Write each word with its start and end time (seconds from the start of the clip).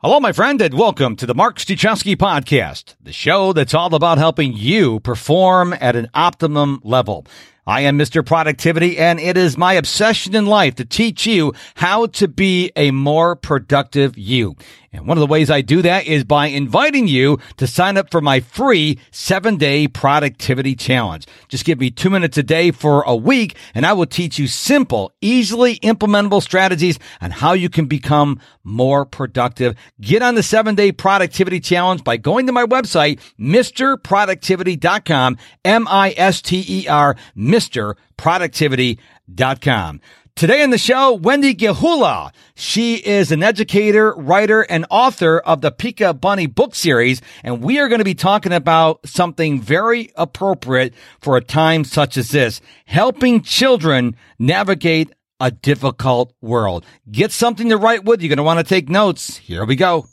Hello, 0.00 0.20
my 0.20 0.30
friend, 0.30 0.60
and 0.60 0.74
welcome 0.74 1.16
to 1.16 1.24
the 1.24 1.34
Mark 1.34 1.56
Struczewski 1.56 2.16
podcast, 2.16 2.96
the 3.02 3.14
show 3.14 3.54
that's 3.54 3.72
all 3.72 3.94
about 3.94 4.18
helping 4.18 4.52
you 4.52 5.00
perform 5.00 5.74
at 5.80 5.96
an 5.96 6.10
optimum 6.12 6.82
level. 6.84 7.24
I 7.68 7.80
am 7.80 7.98
Mr. 7.98 8.24
Productivity, 8.24 8.96
and 8.96 9.18
it 9.18 9.36
is 9.36 9.58
my 9.58 9.72
obsession 9.72 10.36
in 10.36 10.46
life 10.46 10.76
to 10.76 10.84
teach 10.84 11.26
you 11.26 11.52
how 11.74 12.06
to 12.06 12.28
be 12.28 12.70
a 12.76 12.92
more 12.92 13.34
productive 13.34 14.16
you. 14.16 14.54
And 14.96 15.06
one 15.06 15.18
of 15.18 15.20
the 15.20 15.26
ways 15.26 15.50
I 15.50 15.60
do 15.60 15.82
that 15.82 16.06
is 16.06 16.24
by 16.24 16.46
inviting 16.46 17.06
you 17.06 17.38
to 17.58 17.66
sign 17.66 17.98
up 17.98 18.10
for 18.10 18.22
my 18.22 18.40
free 18.40 18.98
seven 19.10 19.56
day 19.58 19.86
productivity 19.88 20.74
challenge. 20.74 21.26
Just 21.48 21.66
give 21.66 21.78
me 21.78 21.90
two 21.90 22.08
minutes 22.08 22.38
a 22.38 22.42
day 22.42 22.70
for 22.70 23.02
a 23.02 23.14
week 23.14 23.56
and 23.74 23.84
I 23.84 23.92
will 23.92 24.06
teach 24.06 24.38
you 24.38 24.46
simple, 24.46 25.12
easily 25.20 25.76
implementable 25.80 26.42
strategies 26.42 26.98
on 27.20 27.30
how 27.30 27.52
you 27.52 27.68
can 27.68 27.84
become 27.86 28.40
more 28.64 29.04
productive. 29.04 29.74
Get 30.00 30.22
on 30.22 30.34
the 30.34 30.42
seven 30.42 30.74
day 30.74 30.92
productivity 30.92 31.60
challenge 31.60 32.02
by 32.02 32.16
going 32.16 32.46
to 32.46 32.52
my 32.52 32.64
website, 32.64 33.20
MrProductivity.com, 33.38 35.36
M-I-S-T-E-R, 35.64 37.16
MrProductivity.com. 37.56 40.00
Today 40.36 40.62
on 40.62 40.68
the 40.68 40.76
show, 40.76 41.14
Wendy 41.14 41.54
Gilhula. 41.54 42.30
She 42.54 42.96
is 42.96 43.32
an 43.32 43.42
educator, 43.42 44.12
writer, 44.12 44.60
and 44.60 44.84
author 44.90 45.38
of 45.38 45.62
the 45.62 45.72
Pika 45.72 46.20
Bunny 46.20 46.46
book 46.46 46.74
series. 46.74 47.22
And 47.42 47.62
we 47.62 47.78
are 47.78 47.88
going 47.88 48.00
to 48.00 48.04
be 48.04 48.14
talking 48.14 48.52
about 48.52 49.08
something 49.08 49.62
very 49.62 50.10
appropriate 50.14 50.92
for 51.20 51.38
a 51.38 51.40
time 51.40 51.84
such 51.84 52.18
as 52.18 52.32
this, 52.32 52.60
helping 52.84 53.40
children 53.40 54.14
navigate 54.38 55.10
a 55.40 55.50
difficult 55.50 56.34
world. 56.42 56.84
Get 57.10 57.32
something 57.32 57.70
to 57.70 57.78
write 57.78 58.04
with. 58.04 58.20
You're 58.20 58.28
going 58.28 58.36
to 58.36 58.42
want 58.42 58.58
to 58.58 58.64
take 58.64 58.90
notes. 58.90 59.38
Here 59.38 59.64
we 59.64 59.74
go. 59.74 60.04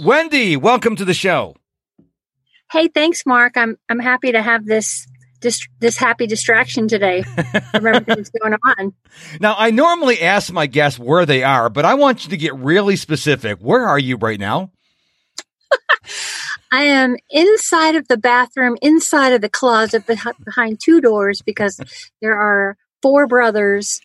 Wendy, 0.00 0.56
welcome 0.56 0.94
to 0.94 1.04
the 1.04 1.14
show. 1.14 1.56
Hey, 2.74 2.88
thanks, 2.88 3.24
Mark. 3.24 3.56
I'm 3.56 3.78
I'm 3.88 4.00
happy 4.00 4.32
to 4.32 4.42
have 4.42 4.66
this 4.66 5.06
this, 5.40 5.64
this 5.78 5.96
happy 5.96 6.26
distraction 6.26 6.88
today 6.88 7.22
from 7.70 7.86
everything 7.86 8.16
that's 8.16 8.30
going 8.30 8.56
on. 8.66 8.94
Now, 9.38 9.54
I 9.56 9.70
normally 9.70 10.20
ask 10.20 10.52
my 10.52 10.66
guests 10.66 10.98
where 10.98 11.24
they 11.24 11.44
are, 11.44 11.70
but 11.70 11.84
I 11.84 11.94
want 11.94 12.24
you 12.24 12.30
to 12.30 12.36
get 12.36 12.52
really 12.56 12.96
specific. 12.96 13.58
Where 13.60 13.86
are 13.86 13.98
you 13.98 14.16
right 14.16 14.40
now? 14.40 14.72
I 16.72 16.82
am 16.82 17.16
inside 17.30 17.94
of 17.94 18.08
the 18.08 18.16
bathroom, 18.16 18.76
inside 18.82 19.34
of 19.34 19.40
the 19.40 19.48
closet, 19.48 20.04
behind 20.06 20.80
two 20.82 21.00
doors, 21.00 21.42
because 21.42 21.78
there 22.20 22.34
are 22.34 22.76
four 23.02 23.28
brothers 23.28 24.00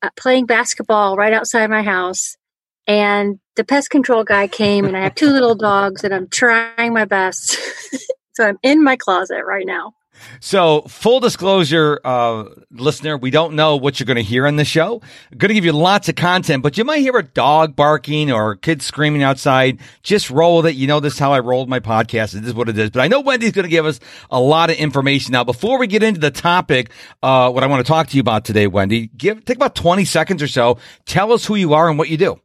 uh, 0.00 0.08
playing 0.16 0.46
basketball 0.46 1.16
right 1.16 1.34
outside 1.34 1.68
my 1.68 1.82
house. 1.82 2.38
And 2.86 3.38
the 3.56 3.64
pest 3.64 3.90
control 3.90 4.24
guy 4.24 4.46
came, 4.46 4.84
and 4.84 4.96
I 4.96 5.02
have 5.02 5.14
two 5.14 5.30
little 5.30 5.54
dogs, 5.54 6.04
and 6.04 6.14
I'm 6.14 6.28
trying 6.28 6.92
my 6.92 7.04
best. 7.04 7.58
so 8.34 8.46
I'm 8.46 8.58
in 8.62 8.82
my 8.82 8.96
closet 8.96 9.42
right 9.46 9.66
now. 9.66 9.94
So, 10.40 10.82
full 10.82 11.20
disclosure, 11.20 12.00
uh, 12.04 12.44
listener, 12.70 13.16
we 13.16 13.30
don't 13.30 13.54
know 13.54 13.76
what 13.76 13.98
you're 13.98 14.06
going 14.06 14.16
to 14.16 14.22
hear 14.22 14.46
on 14.46 14.56
the 14.56 14.64
show. 14.64 15.00
I'm 15.32 15.38
going 15.38 15.48
to 15.48 15.54
give 15.54 15.64
you 15.64 15.72
lots 15.72 16.08
of 16.08 16.14
content, 16.14 16.62
but 16.62 16.78
you 16.78 16.84
might 16.84 16.98
hear 16.98 17.16
a 17.16 17.22
dog 17.22 17.74
barking 17.74 18.30
or 18.30 18.56
kids 18.56 18.84
screaming 18.84 19.22
outside. 19.22 19.80
Just 20.02 20.30
roll 20.30 20.58
with 20.58 20.66
it. 20.66 20.76
You 20.76 20.86
know, 20.86 21.00
this 21.00 21.14
is 21.14 21.18
how 21.18 21.32
I 21.32 21.40
rolled 21.40 21.68
my 21.68 21.80
podcast. 21.80 22.32
This 22.32 22.46
is 22.46 22.54
what 22.54 22.68
it 22.68 22.78
is. 22.78 22.90
But 22.90 23.00
I 23.00 23.08
know 23.08 23.20
Wendy's 23.20 23.52
going 23.52 23.64
to 23.64 23.70
give 23.70 23.86
us 23.86 24.00
a 24.30 24.40
lot 24.40 24.70
of 24.70 24.76
information. 24.76 25.32
Now, 25.32 25.44
before 25.44 25.78
we 25.78 25.86
get 25.86 26.02
into 26.02 26.20
the 26.20 26.30
topic, 26.30 26.90
uh, 27.22 27.50
what 27.50 27.64
I 27.64 27.66
want 27.66 27.84
to 27.84 27.90
talk 27.90 28.08
to 28.08 28.16
you 28.16 28.20
about 28.20 28.44
today, 28.44 28.66
Wendy, 28.66 29.08
give, 29.08 29.44
take 29.44 29.56
about 29.56 29.74
20 29.74 30.04
seconds 30.04 30.42
or 30.42 30.48
so. 30.48 30.78
Tell 31.06 31.32
us 31.32 31.44
who 31.44 31.54
you 31.54 31.74
are 31.74 31.88
and 31.88 31.98
what 31.98 32.08
you 32.08 32.16
do. 32.16 32.40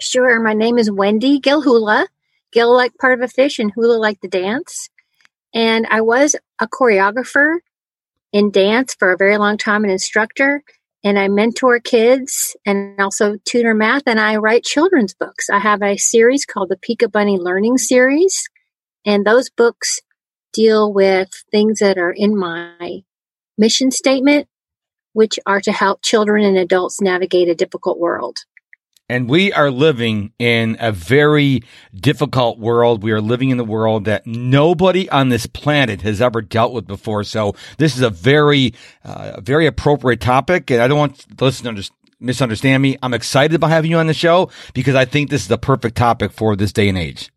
Sure. 0.00 0.40
My 0.40 0.54
name 0.54 0.78
is 0.78 0.90
Wendy 0.90 1.40
Gilhula. 1.40 2.06
Gil 2.52 2.74
like 2.74 2.96
part 2.98 3.18
of 3.18 3.24
a 3.24 3.28
fish 3.28 3.58
and 3.58 3.72
hula 3.72 3.96
like 3.96 4.20
the 4.20 4.28
dance. 4.28 4.88
And 5.54 5.86
I 5.88 6.00
was 6.00 6.34
a 6.60 6.66
choreographer 6.66 7.58
in 8.32 8.50
dance 8.50 8.94
for 8.94 9.12
a 9.12 9.16
very 9.16 9.38
long 9.38 9.56
time, 9.56 9.84
an 9.84 9.90
instructor, 9.90 10.62
and 11.04 11.18
I 11.18 11.28
mentor 11.28 11.78
kids 11.78 12.56
and 12.66 13.00
also 13.00 13.36
tutor 13.44 13.74
math, 13.74 14.02
and 14.06 14.18
I 14.18 14.36
write 14.36 14.64
children's 14.64 15.14
books. 15.14 15.48
I 15.48 15.58
have 15.58 15.82
a 15.82 15.96
series 15.96 16.44
called 16.44 16.70
the 16.70 16.76
Pika 16.76 17.10
Bunny 17.10 17.38
Learning 17.38 17.78
Series, 17.78 18.48
and 19.04 19.24
those 19.24 19.50
books 19.50 20.00
deal 20.52 20.92
with 20.92 21.28
things 21.52 21.78
that 21.78 21.98
are 21.98 22.12
in 22.12 22.36
my 22.36 23.04
mission 23.56 23.92
statement, 23.92 24.48
which 25.12 25.38
are 25.46 25.60
to 25.60 25.72
help 25.72 26.02
children 26.02 26.44
and 26.44 26.56
adults 26.56 27.00
navigate 27.00 27.48
a 27.48 27.54
difficult 27.54 27.98
world. 27.98 28.38
And 29.14 29.30
we 29.30 29.52
are 29.52 29.70
living 29.70 30.32
in 30.40 30.76
a 30.80 30.90
very 30.90 31.62
difficult 31.94 32.58
world. 32.58 33.04
We 33.04 33.12
are 33.12 33.20
living 33.20 33.50
in 33.50 33.58
the 33.58 33.64
world 33.64 34.06
that 34.06 34.26
nobody 34.26 35.08
on 35.08 35.28
this 35.28 35.46
planet 35.46 36.02
has 36.02 36.20
ever 36.20 36.42
dealt 36.42 36.72
with 36.72 36.88
before. 36.88 37.22
So 37.22 37.54
this 37.78 37.94
is 37.94 38.02
a 38.02 38.10
very, 38.10 38.74
uh, 39.04 39.40
very 39.40 39.68
appropriate 39.68 40.20
topic. 40.20 40.68
And 40.68 40.82
I 40.82 40.88
don't 40.88 40.98
want 40.98 41.40
listeners 41.40 41.90
to 41.90 41.94
misunderstand 42.18 42.82
me. 42.82 42.98
I'm 43.04 43.14
excited 43.14 43.54
about 43.54 43.70
having 43.70 43.92
you 43.92 43.98
on 43.98 44.08
the 44.08 44.14
show 44.14 44.50
because 44.74 44.96
I 44.96 45.04
think 45.04 45.30
this 45.30 45.42
is 45.42 45.48
the 45.48 45.58
perfect 45.58 45.96
topic 45.96 46.32
for 46.32 46.56
this 46.56 46.72
day 46.72 46.88
and 46.88 46.98
age. 46.98 47.30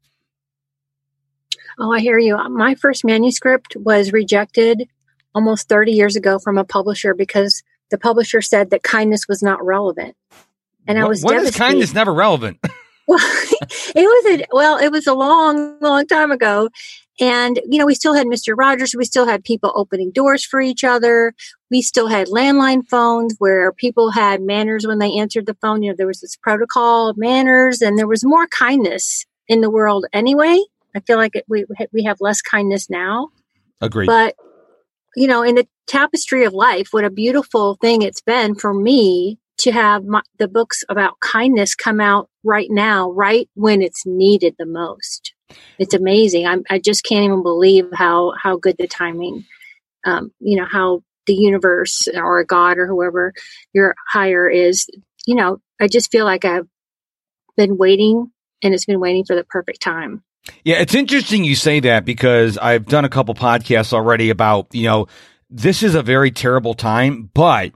Oh, 1.78 1.92
I 1.92 2.00
hear 2.00 2.18
you. 2.18 2.38
My 2.50 2.74
first 2.74 3.06
manuscript 3.06 3.76
was 3.76 4.12
rejected 4.12 4.90
almost 5.36 5.70
30 5.70 5.92
years 5.92 6.16
ago 6.16 6.40
from 6.40 6.58
a 6.58 6.64
publisher 6.64 7.14
because 7.14 7.62
the 7.92 8.00
publisher 8.00 8.42
said 8.42 8.72
that 8.72 8.82
kindness 8.82 9.28
was 9.28 9.44
not 9.44 9.64
relevant 9.64 10.16
and 10.88 11.00
I 11.00 11.06
was 11.06 11.22
what 11.24 11.36
is 11.36 11.56
kindness 11.56 11.94
never 11.94 12.14
relevant? 12.14 12.60
well, 13.08 13.20
it 13.22 13.96
was 13.96 14.40
a 14.40 14.46
well, 14.52 14.78
it 14.78 14.92
was 14.92 15.08
a 15.08 15.14
long, 15.14 15.80
long 15.80 16.08
time 16.08 16.32
ago, 16.32 16.70
and 17.20 17.60
you 17.68 17.78
know 17.78 17.86
we 17.86 17.96
still 17.96 18.14
had 18.14 18.28
Mister 18.28 18.56
Rogers. 18.56 18.96
We 18.96 19.06
still 19.06 19.28
had 19.28 19.44
people 19.44 19.72
opening 19.76 20.12
doors 20.12 20.46
for 20.46 20.62
each 20.62 20.84
other. 20.84 21.34
We 21.70 21.82
still 21.82 22.08
had 22.08 22.28
landline 22.28 22.88
phones 22.88 23.36
where 23.40 23.72
people 23.74 24.12
had 24.12 24.42
manners 24.42 24.88
when 24.88 25.00
they 25.00 25.14
answered 25.14 25.46
the 25.46 25.58
phone. 25.62 25.84
You 25.84 25.92
know 25.92 25.96
there 25.98 26.08
was 26.08 26.22
this 26.22 26.36
protocol 26.36 27.10
of 27.10 27.18
manners, 27.18 27.82
and 27.82 27.98
there 27.98 28.08
was 28.08 28.26
more 28.26 28.48
kindness 28.48 29.26
in 29.48 29.62
the 29.62 29.70
world 29.70 30.06
anyway. 30.14 30.60
I 30.96 31.00
feel 31.02 31.18
like 31.18 31.36
it, 31.36 31.46
we 31.48 31.66
we 31.92 32.04
have 32.04 32.18
less 32.20 32.42
kindness 32.42 32.90
now. 32.90 33.30
Agreed. 33.82 34.08
But 34.08 34.36
you 35.16 35.28
know, 35.28 35.44
in 35.44 35.56
the 35.56 35.68
tapestry 35.88 36.44
of 36.44 36.54
life, 36.54 36.90
what 36.92 37.06
a 37.06 37.10
beautiful 37.10 37.76
thing 37.76 38.02
it's 38.02 38.22
been 38.22 38.56
for 38.56 38.74
me 38.74 39.40
to 39.60 39.72
have 39.72 40.06
my, 40.06 40.22
the 40.38 40.48
books 40.48 40.84
about 40.90 41.20
kindness 41.20 41.76
come 41.76 42.00
out 42.00 42.30
right 42.44 42.68
now, 42.70 43.12
right 43.12 43.50
when 43.56 43.82
it's 43.82 44.06
needed 44.06 44.56
the 44.58 44.66
most. 44.66 45.34
It's 45.80 45.94
amazing. 45.94 46.46
I'm, 46.46 46.64
i 46.70 46.80
just 46.80 47.04
can't 47.04 47.26
even 47.26 47.42
believe 47.42 47.86
how 47.94 48.34
how 48.42 48.58
good 48.58 48.76
the 48.78 48.88
timing, 48.88 49.46
um, 50.06 50.32
you 50.40 50.58
know, 50.58 50.66
how 50.66 51.02
the 51.26 51.34
universe 51.34 52.08
or 52.14 52.44
God 52.44 52.78
or 52.78 52.88
whoever 52.88 53.34
your 53.74 53.96
higher 54.12 54.50
is. 54.50 54.88
You 55.26 55.36
know, 55.36 55.60
I 55.80 55.88
just 55.88 56.12
feel 56.12 56.26
like 56.26 56.46
I've 56.46 56.68
been 57.56 57.78
waiting, 57.78 58.32
and 58.62 58.74
it's 58.74 58.86
been 58.86 59.00
waiting 59.00 59.26
for 59.26 59.36
the 59.36 59.44
perfect 59.44 59.82
time. 59.82 60.24
Yeah, 60.64 60.78
it's 60.78 60.96
interesting 60.96 61.44
you 61.44 61.56
say 61.56 61.80
that 61.82 62.06
because 62.06 62.58
I've 62.58 62.86
done 62.86 63.06
a 63.06 63.10
couple 63.10 63.34
podcasts 63.36 63.94
already 63.94 64.30
about 64.30 64.68
you 64.74 64.84
know 64.84 65.08
this 65.50 65.84
is 65.84 65.96
a 65.96 66.04
very 66.04 66.32
terrible 66.32 66.74
time, 66.74 67.30
but 67.34 67.72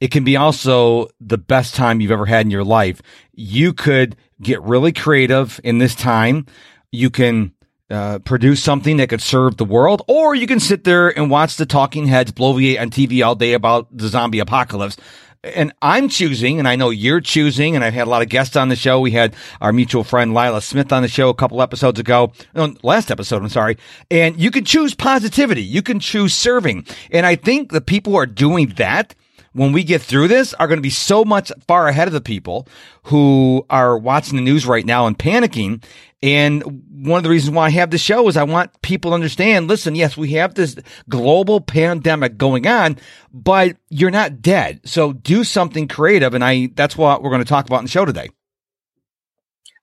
it 0.00 0.10
can 0.10 0.24
be 0.24 0.36
also 0.36 1.08
the 1.20 1.38
best 1.38 1.74
time 1.74 2.00
you've 2.00 2.10
ever 2.10 2.26
had 2.26 2.46
in 2.46 2.50
your 2.50 2.64
life. 2.64 3.02
You 3.32 3.72
could 3.72 4.16
get 4.40 4.62
really 4.62 4.92
creative 4.92 5.60
in 5.64 5.78
this 5.78 5.94
time. 5.94 6.46
You 6.92 7.10
can 7.10 7.52
uh, 7.90 8.18
produce 8.20 8.62
something 8.62 8.98
that 8.98 9.08
could 9.08 9.22
serve 9.22 9.56
the 9.56 9.64
world, 9.64 10.02
or 10.08 10.34
you 10.34 10.46
can 10.46 10.60
sit 10.60 10.84
there 10.84 11.16
and 11.16 11.30
watch 11.30 11.56
the 11.56 11.66
talking 11.66 12.06
heads 12.06 12.32
bloviate 12.32 12.80
on 12.80 12.90
TV 12.90 13.24
all 13.24 13.34
day 13.34 13.54
about 13.54 13.88
the 13.96 14.08
zombie 14.08 14.38
apocalypse. 14.38 14.96
And 15.44 15.72
I'm 15.80 16.08
choosing, 16.08 16.58
and 16.58 16.66
I 16.66 16.74
know 16.74 16.90
you're 16.90 17.20
choosing, 17.20 17.76
and 17.76 17.84
I've 17.84 17.94
had 17.94 18.08
a 18.08 18.10
lot 18.10 18.22
of 18.22 18.28
guests 18.28 18.56
on 18.56 18.68
the 18.68 18.76
show. 18.76 18.98
We 19.00 19.12
had 19.12 19.34
our 19.60 19.72
mutual 19.72 20.02
friend 20.02 20.34
Lila 20.34 20.60
Smith 20.60 20.92
on 20.92 21.02
the 21.02 21.08
show 21.08 21.28
a 21.28 21.34
couple 21.34 21.62
episodes 21.62 22.00
ago, 22.00 22.32
no, 22.54 22.74
last 22.82 23.10
episode, 23.10 23.42
I'm 23.42 23.48
sorry. 23.48 23.78
And 24.10 24.38
you 24.38 24.50
can 24.50 24.64
choose 24.64 24.94
positivity. 24.94 25.62
You 25.62 25.80
can 25.80 26.00
choose 26.00 26.34
serving. 26.34 26.86
And 27.12 27.24
I 27.24 27.36
think 27.36 27.70
the 27.70 27.80
people 27.80 28.12
who 28.12 28.18
are 28.18 28.26
doing 28.26 28.74
that, 28.76 29.14
when 29.52 29.72
we 29.72 29.82
get 29.84 30.02
through 30.02 30.28
this 30.28 30.54
are 30.54 30.66
going 30.66 30.78
to 30.78 30.82
be 30.82 30.90
so 30.90 31.24
much 31.24 31.50
far 31.66 31.88
ahead 31.88 32.08
of 32.08 32.14
the 32.14 32.20
people 32.20 32.68
who 33.04 33.64
are 33.70 33.98
watching 33.98 34.36
the 34.36 34.42
news 34.42 34.66
right 34.66 34.84
now 34.84 35.06
and 35.06 35.18
panicking. 35.18 35.82
And 36.22 36.62
one 36.90 37.18
of 37.18 37.22
the 37.22 37.30
reasons 37.30 37.54
why 37.54 37.66
I 37.66 37.70
have 37.70 37.90
the 37.90 37.98
show 37.98 38.26
is 38.28 38.36
I 38.36 38.42
want 38.42 38.82
people 38.82 39.12
to 39.12 39.14
understand, 39.14 39.68
listen, 39.68 39.94
yes, 39.94 40.16
we 40.16 40.32
have 40.32 40.54
this 40.54 40.76
global 41.08 41.60
pandemic 41.60 42.36
going 42.36 42.66
on, 42.66 42.98
but 43.32 43.76
you're 43.88 44.10
not 44.10 44.42
dead. 44.42 44.80
So 44.84 45.12
do 45.12 45.44
something 45.44 45.86
creative. 45.88 46.34
And 46.34 46.44
I, 46.44 46.70
that's 46.74 46.96
what 46.96 47.22
we're 47.22 47.30
going 47.30 47.42
to 47.42 47.48
talk 47.48 47.66
about 47.66 47.78
in 47.78 47.84
the 47.84 47.90
show 47.90 48.04
today. 48.04 48.30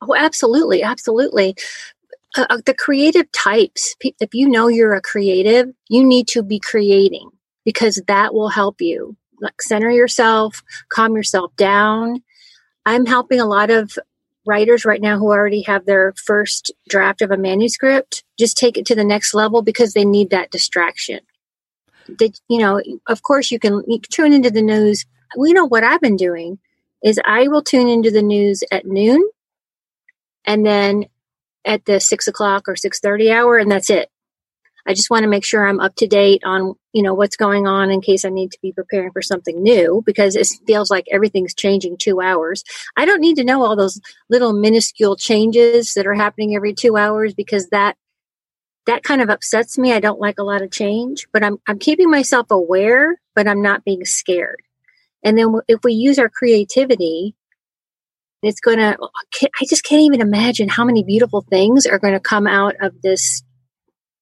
Oh, 0.01 0.15
absolutely. 0.15 0.83
Absolutely. 0.83 1.55
Uh, 2.37 2.45
uh 2.49 2.57
the 2.65 2.73
creative 2.73 3.31
types, 3.31 3.95
if 4.19 4.33
you 4.33 4.49
know 4.49 4.67
you're 4.67 4.93
a 4.93 5.01
creative, 5.01 5.73
you 5.87 6.05
need 6.05 6.27
to 6.27 6.43
be 6.43 6.59
creating 6.59 7.29
because 7.63 8.01
that 8.07 8.33
will 8.33 8.49
help 8.49 8.81
you 8.81 9.15
like 9.41 9.61
center 9.61 9.89
yourself, 9.89 10.63
calm 10.89 11.15
yourself 11.15 11.55
down. 11.55 12.23
I'm 12.85 13.05
helping 13.05 13.39
a 13.39 13.45
lot 13.45 13.69
of 13.69 13.97
writers 14.45 14.85
right 14.85 15.01
now 15.01 15.17
who 15.17 15.31
already 15.31 15.61
have 15.63 15.85
their 15.85 16.13
first 16.23 16.71
draft 16.87 17.21
of 17.21 17.31
a 17.31 17.37
manuscript 17.37 18.23
just 18.37 18.57
take 18.57 18.77
it 18.77 18.85
to 18.85 18.95
the 18.95 19.03
next 19.03 19.33
level 19.33 19.61
because 19.61 19.93
they 19.93 20.05
need 20.05 20.29
that 20.29 20.51
distraction. 20.51 21.19
That 22.19 22.39
you 22.47 22.59
know, 22.59 22.81
of 23.07 23.23
course, 23.23 23.49
you 23.51 23.59
can, 23.59 23.83
you 23.87 23.99
can 23.99 24.11
tune 24.11 24.33
into 24.33 24.51
the 24.51 24.61
news. 24.61 25.05
We 25.37 25.53
know 25.53 25.65
what 25.65 25.83
I've 25.83 26.01
been 26.01 26.17
doing 26.17 26.59
is 27.03 27.19
I 27.25 27.47
will 27.47 27.63
tune 27.63 27.87
into 27.87 28.11
the 28.11 28.21
news 28.21 28.63
at 28.71 28.85
noon, 28.85 29.27
and 30.45 30.65
then 30.65 31.05
at 31.65 31.85
the 31.85 31.99
six 31.99 32.27
o'clock 32.27 32.67
or 32.67 32.75
six 32.75 32.99
thirty 32.99 33.31
hour, 33.31 33.57
and 33.57 33.71
that's 33.71 33.89
it. 33.89 34.09
I 34.87 34.93
just 34.93 35.09
want 35.09 35.23
to 35.23 35.29
make 35.29 35.43
sure 35.43 35.67
I'm 35.67 35.79
up 35.79 35.95
to 35.95 36.07
date 36.07 36.41
on, 36.45 36.75
you 36.93 37.01
know, 37.01 37.13
what's 37.13 37.35
going 37.35 37.65
on 37.67 37.89
in 37.89 38.01
case 38.01 38.23
I 38.23 38.29
need 38.29 38.51
to 38.51 38.59
be 38.61 38.71
preparing 38.71 39.11
for 39.11 39.21
something 39.21 39.61
new 39.61 40.03
because 40.05 40.35
it 40.35 40.47
feels 40.67 40.91
like 40.91 41.05
everything's 41.11 41.55
changing 41.55 41.97
two 41.97 42.21
hours. 42.21 42.63
I 42.95 43.05
don't 43.05 43.21
need 43.21 43.35
to 43.37 43.43
know 43.43 43.63
all 43.63 43.75
those 43.75 43.99
little 44.29 44.53
minuscule 44.53 45.15
changes 45.15 45.93
that 45.95 46.05
are 46.05 46.13
happening 46.13 46.55
every 46.55 46.73
two 46.73 46.97
hours 46.97 47.33
because 47.33 47.69
that 47.69 47.97
that 48.85 49.01
kind 49.01 49.21
of 49.21 49.29
upsets 49.29 49.77
me. 49.77 49.93
I 49.93 49.99
don't 49.99 50.19
like 50.19 50.37
a 50.37 50.43
lot 50.43 50.61
of 50.61 50.71
change, 50.71 51.27
but 51.33 51.43
I'm 51.43 51.57
I'm 51.67 51.79
keeping 51.79 52.09
myself 52.09 52.47
aware, 52.51 53.15
but 53.33 53.47
I'm 53.47 53.61
not 53.61 53.83
being 53.83 54.05
scared. 54.05 54.61
And 55.23 55.37
then 55.37 55.55
if 55.67 55.79
we 55.83 55.93
use 55.93 56.19
our 56.19 56.29
creativity, 56.29 57.35
it's 58.43 58.59
going 58.59 58.77
to 58.77 58.95
I 59.43 59.65
just 59.67 59.83
can't 59.83 60.03
even 60.03 60.21
imagine 60.21 60.69
how 60.69 60.85
many 60.85 61.03
beautiful 61.03 61.41
things 61.49 61.87
are 61.87 61.97
going 61.97 62.13
to 62.13 62.19
come 62.19 62.45
out 62.45 62.75
of 62.79 63.01
this 63.01 63.41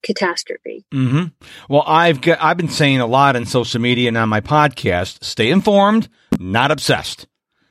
catastrophe. 0.03 0.85
Mm-hmm. 0.93 1.27
Well, 1.69 1.83
I've 1.87 2.21
got, 2.21 2.41
I've 2.41 2.57
been 2.57 2.69
saying 2.69 2.99
a 2.99 3.07
lot 3.07 3.35
on 3.35 3.45
social 3.45 3.81
media 3.81 4.09
and 4.09 4.17
on 4.17 4.29
my 4.29 4.41
podcast. 4.41 5.23
Stay 5.23 5.49
informed, 5.49 6.09
not 6.39 6.71
obsessed. 6.71 7.27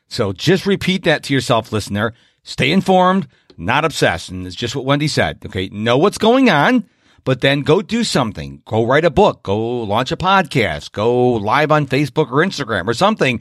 So 0.08 0.32
just 0.32 0.67
repeat 0.67 1.05
that 1.05 1.23
to 1.25 1.34
yourself, 1.34 1.73
listener. 1.73 2.12
Stay 2.43 2.73
informed, 2.73 3.29
not 3.56 3.84
obsessed. 3.84 4.31
And 4.31 4.46
it's 4.46 4.56
just 4.56 4.75
what 4.75 4.84
Wendy 4.84 5.08
said. 5.08 5.38
Okay, 5.46 5.69
know 5.69 5.96
what's 5.96 6.19
going 6.19 6.50
on, 6.50 6.88
but 7.25 7.40
then 7.40 7.61
go 7.62 7.81
do 7.82 8.05
something. 8.05 8.62
Go 8.64 8.85
write 8.85 9.05
a 9.05 9.11
book. 9.11 9.43
Go 9.43 9.82
launch 9.82 10.11
a 10.12 10.17
podcast. 10.17 10.93
Go 10.93 11.35
live 11.35 11.70
on 11.70 11.87
Facebook 11.87 12.31
or 12.31 12.44
Instagram 12.44 12.88
or 12.88 12.94
something. 12.94 13.40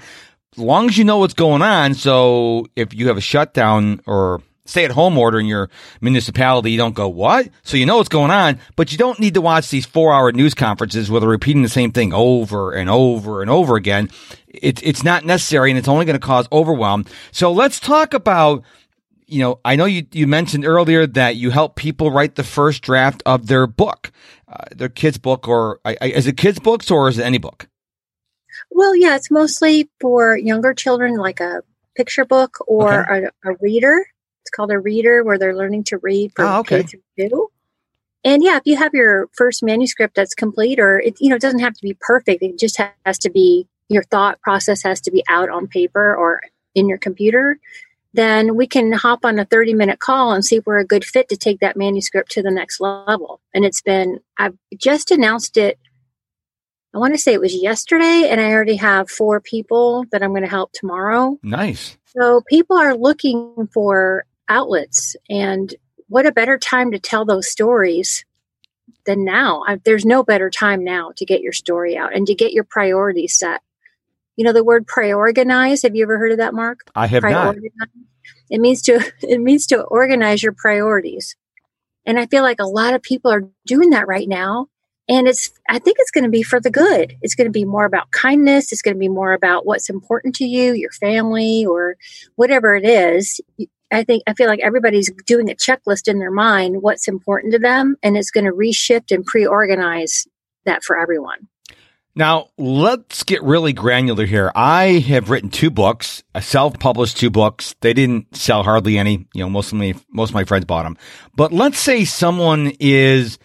As 0.56 0.64
long 0.64 0.90
as 0.90 0.98
you 0.98 1.04
know 1.04 1.18
what's 1.18 1.34
going 1.34 1.62
on. 1.62 1.94
So 1.94 2.68
if 2.76 2.94
you 2.94 3.08
have 3.08 3.18
a 3.18 3.22
shutdown 3.22 4.02
or 4.06 4.42
stay 4.66 4.86
at 4.86 4.92
home 4.92 5.18
order 5.18 5.40
in 5.40 5.46
your 5.46 5.70
municipality, 6.02 6.72
you 6.72 6.78
don't 6.78 6.96
go, 6.96 7.08
what? 7.08 7.50
So 7.64 7.78
you 7.78 7.86
know 7.86 7.98
what's 7.98 8.10
going 8.10 8.32
on, 8.32 8.60
but 8.76 8.92
you 8.92 8.98
don't 8.98 9.20
need 9.20 9.34
to 9.34 9.42
watch 9.42 9.70
these 9.70 9.86
four 9.86 10.14
hour 10.14 10.32
news 10.32 10.54
conferences 10.54 11.10
where 11.10 11.20
they're 11.20 11.30
repeating 11.30 11.64
the 11.64 11.70
same 11.70 11.92
thing 11.92 12.14
over 12.14 12.72
and 12.72 12.90
over 12.90 13.42
and 13.42 13.50
over 13.50 13.76
again. 13.76 14.10
It's, 14.48 14.82
it's 14.84 15.04
not 15.04 15.26
necessary 15.26 15.72
and 15.72 15.78
it's 15.78 15.88
only 15.88 16.06
going 16.06 16.20
to 16.20 16.26
cause 16.26 16.48
overwhelm. 16.52 17.06
So 17.32 17.52
let's 17.52 17.80
talk 17.80 18.14
about, 18.14 18.64
you 19.26 19.40
know, 19.40 19.60
I 19.66 19.76
know 19.76 19.86
you, 19.86 20.06
you 20.12 20.28
mentioned 20.28 20.66
earlier 20.66 21.08
that 21.08 21.36
you 21.38 21.50
help 21.50 21.76
people 21.76 22.12
write 22.12 22.36
the 22.36 22.44
first 22.44 22.82
draft 22.82 23.24
of 23.26 23.48
their 23.48 23.66
book, 23.66 24.12
uh, 24.48 24.66
their 24.76 24.90
kids 24.90 25.18
book 25.18 25.48
or 25.48 25.80
I, 25.86 25.98
I, 26.02 26.06
is 26.08 26.28
it 26.28 26.38
kids 26.38 26.60
books 26.60 26.92
or 26.92 27.10
is 27.10 27.18
it 27.18 27.24
any 27.24 27.38
book? 27.38 27.68
Well, 28.70 28.96
yeah, 28.96 29.16
it's 29.16 29.32
mostly 29.32 29.90
for 30.00 30.38
younger 30.38 30.74
children, 30.74 31.16
like 31.16 31.40
a 31.40 31.62
picture 31.96 32.26
book 32.26 32.58
or 32.68 33.10
okay. 33.10 33.28
a, 33.44 33.52
a 33.52 33.56
reader 33.62 34.06
it's 34.42 34.50
called 34.50 34.72
a 34.72 34.80
reader 34.80 35.24
where 35.24 35.38
they're 35.38 35.56
learning 35.56 35.84
to 35.86 35.98
read 35.98 36.32
for 36.36 36.46
oh, 36.46 36.60
okay. 36.60 36.84
K 36.84 36.88
through 36.88 37.30
two. 37.30 37.52
And 38.24 38.44
yeah, 38.44 38.58
if 38.58 38.64
you 38.66 38.78
have 38.78 38.94
your 38.94 39.30
first 39.34 39.64
manuscript 39.64 40.16
that's 40.16 40.36
complete, 40.36 40.80
or 40.80 41.00
it 41.00 41.16
you 41.20 41.30
know 41.30 41.36
it 41.36 41.42
doesn't 41.42 41.60
have 41.60 41.74
to 41.74 41.82
be 41.82 41.98
perfect, 42.00 42.44
it 42.44 42.60
just 42.60 42.80
has 43.06 43.18
to 43.20 43.30
be 43.30 43.68
your 43.88 44.04
thought 44.04 44.40
process 44.42 44.84
has 44.84 45.02
to 45.02 45.12
be 45.12 45.24
out 45.28 45.50
on 45.50 45.68
paper 45.68 46.16
or 46.16 46.42
in 46.76 46.88
your 46.88 46.98
computer. 46.98 47.60
Then 48.14 48.56
we 48.56 48.68
can 48.68 48.92
hop 48.92 49.24
on 49.24 49.40
a 49.40 49.46
30 49.46 49.74
minute 49.74 50.00
call 50.00 50.34
and 50.34 50.44
see 50.44 50.58
if 50.58 50.66
we're 50.66 50.80
a 50.80 50.86
good 50.86 51.06
fit 51.06 51.30
to 51.30 51.38
take 51.38 51.60
that 51.62 51.78
manuscript 51.78 52.32
to 52.32 52.42
the 52.42 52.52
next 52.52 52.80
level. 52.82 53.40
And 53.54 53.64
it's 53.64 53.82
been, 53.82 54.20
I've 54.38 54.58
just 54.78 55.12
announced 55.12 55.56
it 55.56 55.80
I 56.94 56.98
want 56.98 57.14
to 57.14 57.20
say 57.20 57.34
it 57.34 57.40
was 57.40 57.56
yesterday, 57.56 58.28
and 58.30 58.42
I 58.42 58.52
already 58.52 58.76
have 58.76 59.10
four 59.10 59.40
people 59.40 60.06
that 60.12 60.22
I'm 60.22 60.32
going 60.32 60.44
to 60.44 60.50
help 60.50 60.74
tomorrow. 60.74 61.40
Nice. 61.42 61.98
So 62.06 62.42
people 62.50 62.78
are 62.78 62.96
looking 62.96 63.70
for 63.74 64.26
outlets. 64.52 65.16
And 65.30 65.74
what 66.08 66.26
a 66.26 66.32
better 66.32 66.58
time 66.58 66.92
to 66.92 67.00
tell 67.00 67.26
those 67.26 67.50
stories 67.50 68.26
than 69.06 69.24
now. 69.24 69.64
I, 69.66 69.80
there's 69.84 70.06
no 70.06 70.24
better 70.24 70.50
time 70.50 70.84
now 70.84 71.12
to 71.18 71.26
get 71.26 71.42
your 71.42 71.54
story 71.54 71.98
out 71.98 72.14
and 72.14 72.28
to 72.28 72.36
get 72.36 72.52
your 72.52 72.66
priorities 72.66 73.38
set. 73.38 73.62
You 74.36 74.46
know 74.46 74.54
the 74.54 74.64
word 74.64 74.88
priorganize. 74.88 75.84
Have 75.84 75.96
you 75.96 76.04
ever 76.04 76.18
heard 76.18 76.32
of 76.32 76.38
that, 76.38 76.54
Mark? 76.54 76.80
I 76.96 77.08
have 77.08 77.24
not. 77.24 77.56
It 78.50 78.60
means 78.60 78.82
to 78.84 79.00
it 79.22 79.40
means 79.40 79.68
to 79.68 79.82
organize 79.82 80.44
your 80.44 80.54
priorities. 80.54 81.36
And 82.06 82.20
I 82.20 82.26
feel 82.26 82.44
like 82.44 82.60
a 82.60 82.66
lot 82.66 82.94
of 82.94 83.02
people 83.02 83.32
are 83.32 83.48
doing 83.66 83.92
that 83.92 84.08
right 84.08 84.28
now. 84.28 84.68
And 85.08 85.28
it's 85.28 85.52
I 85.70 85.80
think 85.80 85.98
it's 86.00 86.12
going 86.12 86.24
to 86.24 86.30
be 86.30 86.44
for 86.44 86.60
the 86.60 86.72
good. 86.72 87.16
It's 87.22 87.36
going 87.36 87.48
to 87.48 87.52
be 87.52 87.66
more 87.66 87.86
about 87.86 88.12
kindness. 88.12 88.72
It's 88.72 88.82
going 88.82 88.96
to 88.96 89.00
be 89.00 89.10
more 89.10 89.34
about 89.34 89.66
what's 89.66 89.90
important 89.90 90.36
to 90.36 90.46
you, 90.46 90.74
your 90.74 90.92
family, 90.92 91.66
or 91.66 91.98
whatever 92.36 92.76
it 92.76 92.86
is. 92.86 93.42
I 93.92 94.04
think 94.04 94.24
I 94.28 94.34
feel 94.34 94.48
like 94.48 94.62
everybody's 94.62 95.12
doing 95.26 95.50
a 95.50 95.56
checklist 95.56 96.08
in 96.08 96.20
their 96.20 96.32
mind 96.32 96.82
what's 96.82 97.08
important 97.08 97.54
to 97.54 97.60
them 97.60 97.96
and 98.02 98.18
it's 98.18 98.32
going 98.32 98.46
to 98.46 98.52
reshift 98.52 99.14
and 99.14 99.26
priorganize 99.26 100.28
that 100.66 100.84
for 100.84 100.98
everyone. 100.98 101.48
Now, 102.14 102.50
let's 102.58 103.24
get 103.24 103.42
really 103.42 103.72
granular 103.72 104.26
here. 104.26 104.52
I 104.54 105.00
have 105.08 105.30
written 105.30 105.50
two 105.50 105.70
books, 105.70 106.24
I 106.36 106.42
self-published 106.42 107.16
two 107.16 107.30
books. 107.30 107.74
They 107.80 107.94
didn't 107.94 108.36
sell 108.36 108.64
hardly 108.64 108.98
any, 108.98 109.28
you 109.34 109.44
know, 109.44 109.50
most 109.50 109.72
of 109.72 109.78
my 109.78 109.94
most 110.10 110.32
of 110.32 110.36
my 110.36 110.44
friends 110.44 110.66
bought 110.66 110.84
them. 110.84 110.98
But 111.36 111.54
let's 111.54 111.80
say 111.80 112.04
someone 112.04 112.74
is 112.80 113.40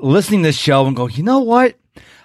listening 0.00 0.42
to 0.42 0.48
this 0.48 0.58
show 0.58 0.86
and 0.86 0.96
go, 0.96 1.06
"You 1.06 1.22
know 1.22 1.40
what? 1.40 1.76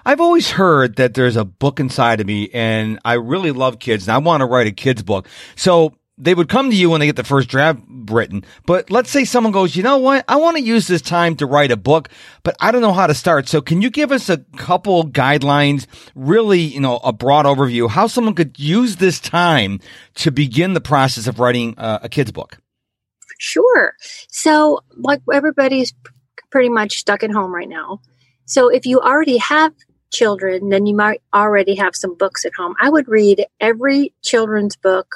I've 0.05 0.21
always 0.21 0.49
heard 0.49 0.95
that 0.95 1.13
there's 1.13 1.35
a 1.35 1.45
book 1.45 1.79
inside 1.79 2.19
of 2.19 2.25
me 2.25 2.49
and 2.51 2.97
I 3.05 3.13
really 3.13 3.51
love 3.51 3.77
kids 3.77 4.07
and 4.07 4.15
I 4.15 4.17
want 4.17 4.41
to 4.41 4.45
write 4.45 4.65
a 4.65 4.71
kids 4.71 5.03
book." 5.03 5.27
So, 5.55 5.93
they 6.19 6.35
would 6.35 6.49
come 6.49 6.69
to 6.69 6.75
you 6.75 6.89
when 6.89 6.99
they 6.99 7.05
get 7.05 7.15
the 7.15 7.23
first 7.23 7.49
draft 7.49 7.79
written. 7.87 8.43
But 8.65 8.91
let's 8.91 9.09
say 9.09 9.23
someone 9.23 9.53
goes, 9.53 9.75
you 9.75 9.83
know 9.83 9.97
what? 9.97 10.25
I 10.27 10.35
want 10.35 10.57
to 10.57 10.63
use 10.63 10.85
this 10.85 11.01
time 11.01 11.35
to 11.37 11.45
write 11.45 11.71
a 11.71 11.77
book, 11.77 12.09
but 12.43 12.55
I 12.59 12.71
don't 12.71 12.81
know 12.81 12.93
how 12.93 13.07
to 13.07 13.13
start. 13.13 13.47
So 13.47 13.61
can 13.61 13.81
you 13.81 13.89
give 13.89 14.11
us 14.11 14.29
a 14.29 14.37
couple 14.57 15.05
guidelines, 15.05 15.87
really, 16.15 16.59
you 16.59 16.81
know, 16.81 16.97
a 16.97 17.13
broad 17.13 17.45
overview, 17.45 17.89
how 17.89 18.07
someone 18.07 18.35
could 18.35 18.59
use 18.59 18.97
this 18.97 19.19
time 19.19 19.79
to 20.15 20.29
begin 20.29 20.73
the 20.73 20.81
process 20.81 21.25
of 21.25 21.39
writing 21.39 21.73
uh, 21.77 21.99
a 22.03 22.09
kid's 22.09 22.31
book? 22.31 22.57
Sure. 23.39 23.93
So 24.27 24.81
like 24.97 25.21
everybody's 25.33 25.93
pretty 26.51 26.69
much 26.69 26.97
stuck 26.97 27.23
at 27.23 27.31
home 27.31 27.55
right 27.55 27.69
now. 27.69 28.01
So 28.45 28.67
if 28.67 28.85
you 28.85 28.99
already 28.99 29.37
have 29.37 29.73
children, 30.11 30.69
then 30.69 30.85
you 30.85 30.95
might 30.95 31.21
already 31.33 31.75
have 31.75 31.95
some 31.95 32.17
books 32.17 32.43
at 32.43 32.53
home. 32.55 32.75
I 32.81 32.89
would 32.89 33.07
read 33.07 33.45
every 33.61 34.13
children's 34.21 34.75
book 34.75 35.07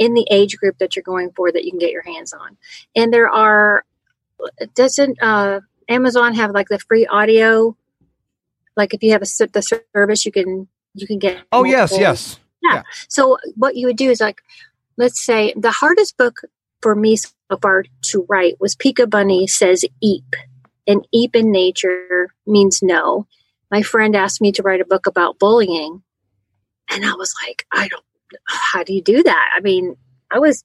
in 0.00 0.14
the 0.14 0.26
age 0.30 0.56
group 0.56 0.78
that 0.78 0.96
you're 0.96 1.02
going 1.04 1.30
for 1.36 1.52
that 1.52 1.62
you 1.62 1.70
can 1.70 1.78
get 1.78 1.92
your 1.92 2.02
hands 2.02 2.32
on. 2.32 2.56
And 2.96 3.12
there 3.12 3.28
are, 3.28 3.84
doesn't 4.74 5.22
uh, 5.22 5.60
Amazon 5.88 6.34
have 6.34 6.52
like 6.52 6.68
the 6.68 6.78
free 6.78 7.06
audio? 7.06 7.76
Like 8.76 8.94
if 8.94 9.02
you 9.02 9.12
have 9.12 9.22
a 9.22 9.26
the 9.52 9.80
service, 9.94 10.24
you 10.24 10.32
can 10.32 10.66
you 10.94 11.06
can 11.06 11.18
get. 11.18 11.42
Oh 11.52 11.64
yes, 11.64 11.92
yes. 11.92 12.40
Yeah. 12.62 12.76
yeah. 12.76 12.82
So 13.08 13.36
what 13.56 13.76
you 13.76 13.86
would 13.86 13.98
do 13.98 14.10
is 14.10 14.20
like, 14.20 14.40
let's 14.96 15.22
say 15.22 15.52
the 15.54 15.70
hardest 15.70 16.16
book 16.16 16.40
for 16.80 16.94
me 16.94 17.16
so 17.16 17.30
far 17.60 17.84
to 18.02 18.26
write 18.28 18.58
was 18.58 18.74
Pika 18.74 19.08
Bunny 19.08 19.46
says 19.46 19.84
eep, 20.00 20.34
and 20.86 21.06
eep 21.12 21.36
in 21.36 21.52
nature 21.52 22.32
means 22.46 22.80
no. 22.82 23.26
My 23.70 23.82
friend 23.82 24.16
asked 24.16 24.40
me 24.40 24.50
to 24.52 24.62
write 24.62 24.80
a 24.80 24.86
book 24.86 25.06
about 25.06 25.38
bullying, 25.38 26.02
and 26.88 27.04
I 27.04 27.12
was 27.14 27.34
like, 27.46 27.66
I 27.70 27.88
don't 27.88 28.04
how 28.46 28.82
do 28.82 28.92
you 28.92 29.02
do 29.02 29.22
that? 29.22 29.50
I 29.56 29.60
mean, 29.60 29.96
I 30.30 30.38
was 30.38 30.64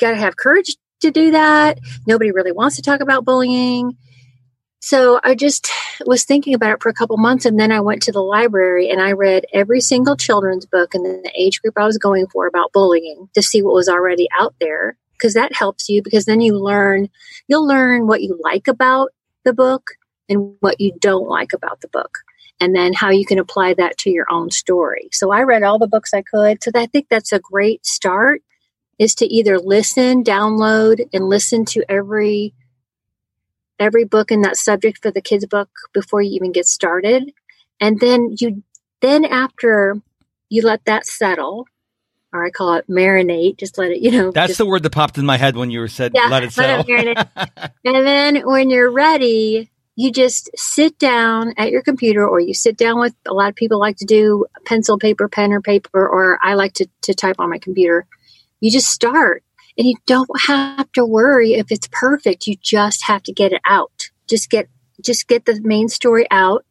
got 0.00 0.10
to 0.10 0.16
have 0.16 0.36
courage 0.36 0.76
to 1.00 1.10
do 1.10 1.32
that. 1.32 1.78
Nobody 2.06 2.32
really 2.32 2.52
wants 2.52 2.76
to 2.76 2.82
talk 2.82 3.00
about 3.00 3.24
bullying. 3.24 3.96
So 4.80 5.20
I 5.22 5.36
just 5.36 5.70
was 6.06 6.24
thinking 6.24 6.54
about 6.54 6.72
it 6.72 6.82
for 6.82 6.88
a 6.88 6.94
couple 6.94 7.16
months 7.16 7.44
and 7.44 7.58
then 7.58 7.70
I 7.70 7.80
went 7.80 8.02
to 8.02 8.12
the 8.12 8.20
library 8.20 8.90
and 8.90 9.00
I 9.00 9.12
read 9.12 9.44
every 9.52 9.80
single 9.80 10.16
children's 10.16 10.66
book 10.66 10.94
in 10.94 11.02
the 11.02 11.30
age 11.36 11.62
group 11.62 11.74
I 11.76 11.86
was 11.86 11.98
going 11.98 12.26
for 12.26 12.48
about 12.48 12.72
bullying 12.72 13.28
to 13.34 13.42
see 13.42 13.62
what 13.62 13.74
was 13.74 13.88
already 13.88 14.26
out 14.36 14.56
there 14.60 14.96
because 15.12 15.34
that 15.34 15.54
helps 15.54 15.88
you 15.88 16.02
because 16.02 16.24
then 16.24 16.40
you 16.40 16.58
learn 16.58 17.08
you'll 17.46 17.66
learn 17.66 18.08
what 18.08 18.22
you 18.22 18.36
like 18.42 18.66
about 18.66 19.10
the 19.44 19.52
book 19.52 19.92
and 20.28 20.56
what 20.58 20.80
you 20.80 20.92
don't 21.00 21.28
like 21.28 21.52
about 21.52 21.80
the 21.80 21.88
book 21.88 22.18
and 22.62 22.76
then 22.76 22.92
how 22.92 23.10
you 23.10 23.26
can 23.26 23.40
apply 23.40 23.74
that 23.74 23.98
to 23.98 24.08
your 24.08 24.26
own 24.30 24.48
story. 24.48 25.08
So 25.10 25.32
I 25.32 25.42
read 25.42 25.64
all 25.64 25.80
the 25.80 25.88
books 25.88 26.14
I 26.14 26.22
could. 26.22 26.62
So 26.62 26.70
I 26.76 26.86
think 26.86 27.08
that's 27.10 27.32
a 27.32 27.40
great 27.40 27.84
start 27.84 28.40
is 29.00 29.16
to 29.16 29.26
either 29.26 29.58
listen, 29.58 30.22
download 30.22 31.04
and 31.12 31.28
listen 31.28 31.64
to 31.64 31.84
every 31.88 32.54
every 33.80 34.04
book 34.04 34.30
in 34.30 34.42
that 34.42 34.56
subject 34.56 35.00
for 35.02 35.10
the 35.10 35.20
kids 35.20 35.44
book 35.44 35.70
before 35.92 36.22
you 36.22 36.36
even 36.36 36.52
get 36.52 36.66
started. 36.66 37.32
And 37.80 37.98
then 37.98 38.36
you 38.38 38.62
then 39.00 39.24
after 39.24 39.96
you 40.48 40.62
let 40.62 40.84
that 40.84 41.04
settle, 41.04 41.66
or 42.32 42.46
I 42.46 42.50
call 42.50 42.74
it 42.74 42.88
marinate. 42.88 43.58
Just 43.58 43.76
let 43.76 43.90
it, 43.90 44.02
you 44.02 44.12
know. 44.12 44.30
That's 44.30 44.50
just, 44.50 44.58
the 44.58 44.66
word 44.66 44.84
that 44.84 44.90
popped 44.90 45.18
in 45.18 45.26
my 45.26 45.36
head 45.36 45.56
when 45.56 45.72
you 45.72 45.80
were 45.80 45.88
said 45.88 46.12
yeah, 46.14 46.28
let 46.28 46.44
it 46.44 46.52
settle. 46.52 46.84
Let 46.88 47.08
it 47.08 47.18
and 47.84 48.06
then 48.06 48.46
when 48.46 48.70
you're 48.70 48.92
ready, 48.92 49.68
you 49.94 50.10
just 50.10 50.50
sit 50.54 50.98
down 50.98 51.52
at 51.58 51.70
your 51.70 51.82
computer 51.82 52.26
or 52.26 52.40
you 52.40 52.54
sit 52.54 52.76
down 52.76 52.98
with 52.98 53.14
a 53.26 53.34
lot 53.34 53.50
of 53.50 53.54
people 53.54 53.78
like 53.78 53.96
to 53.96 54.06
do 54.06 54.46
pencil, 54.64 54.98
paper, 54.98 55.28
pen, 55.28 55.52
or 55.52 55.60
paper, 55.60 56.08
or 56.08 56.38
I 56.42 56.54
like 56.54 56.72
to, 56.74 56.88
to 57.02 57.14
type 57.14 57.36
on 57.38 57.50
my 57.50 57.58
computer. 57.58 58.06
You 58.60 58.70
just 58.70 58.88
start 58.88 59.44
and 59.76 59.86
you 59.86 59.94
don't 60.06 60.30
have 60.46 60.90
to 60.92 61.04
worry 61.04 61.54
if 61.54 61.70
it's 61.70 61.88
perfect. 61.92 62.46
You 62.46 62.56
just 62.62 63.04
have 63.04 63.22
to 63.24 63.32
get 63.32 63.52
it 63.52 63.60
out. 63.66 64.10
Just 64.28 64.50
get 64.50 64.68
just 65.02 65.26
get 65.26 65.44
the 65.44 65.60
main 65.62 65.88
story 65.88 66.26
out. 66.30 66.64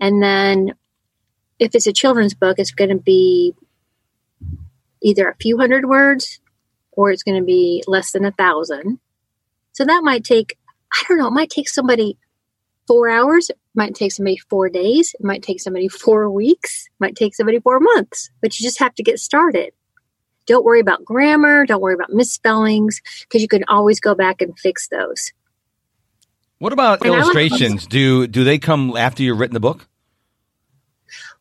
And 0.00 0.22
then 0.22 0.72
if 1.58 1.74
it's 1.74 1.86
a 1.86 1.92
children's 1.92 2.34
book, 2.34 2.58
it's 2.58 2.72
going 2.72 2.90
to 2.90 2.96
be 2.96 3.54
either 5.02 5.28
a 5.28 5.36
few 5.36 5.56
hundred 5.56 5.86
words 5.86 6.40
or 6.92 7.10
it's 7.10 7.22
going 7.22 7.38
to 7.38 7.44
be 7.44 7.84
less 7.86 8.12
than 8.12 8.24
a 8.24 8.32
thousand. 8.32 8.98
So 9.72 9.84
that 9.84 10.02
might 10.02 10.24
take, 10.24 10.58
I 10.92 11.04
don't 11.08 11.18
know, 11.18 11.28
it 11.28 11.32
might 11.32 11.50
take 11.50 11.68
somebody 11.68 12.18
four 12.86 13.08
hours. 13.08 13.50
It 13.50 13.58
might 13.74 13.94
take 13.94 14.12
somebody 14.12 14.36
four 14.36 14.68
days. 14.68 15.14
It 15.18 15.24
might 15.24 15.42
take 15.42 15.60
somebody 15.60 15.88
four 15.88 16.30
weeks. 16.30 16.86
It 16.86 17.00
might 17.00 17.16
take 17.16 17.34
somebody 17.34 17.60
four 17.60 17.80
months, 17.80 18.30
but 18.40 18.58
you 18.58 18.64
just 18.64 18.78
have 18.78 18.94
to 18.96 19.02
get 19.02 19.18
started. 19.18 19.72
Don't 20.46 20.64
worry 20.64 20.80
about 20.80 21.04
grammar. 21.04 21.66
Don't 21.66 21.82
worry 21.82 21.94
about 21.94 22.12
misspellings 22.12 23.02
because 23.22 23.42
you 23.42 23.48
can 23.48 23.64
always 23.68 23.98
go 24.00 24.14
back 24.14 24.40
and 24.40 24.56
fix 24.58 24.88
those. 24.88 25.32
What 26.58 26.72
about 26.72 27.04
and 27.04 27.14
illustrations? 27.14 27.82
Like 27.82 27.90
do 27.90 28.26
do 28.26 28.44
they 28.44 28.58
come 28.58 28.96
after 28.96 29.22
you've 29.22 29.38
written 29.38 29.54
the 29.54 29.60
book? 29.60 29.88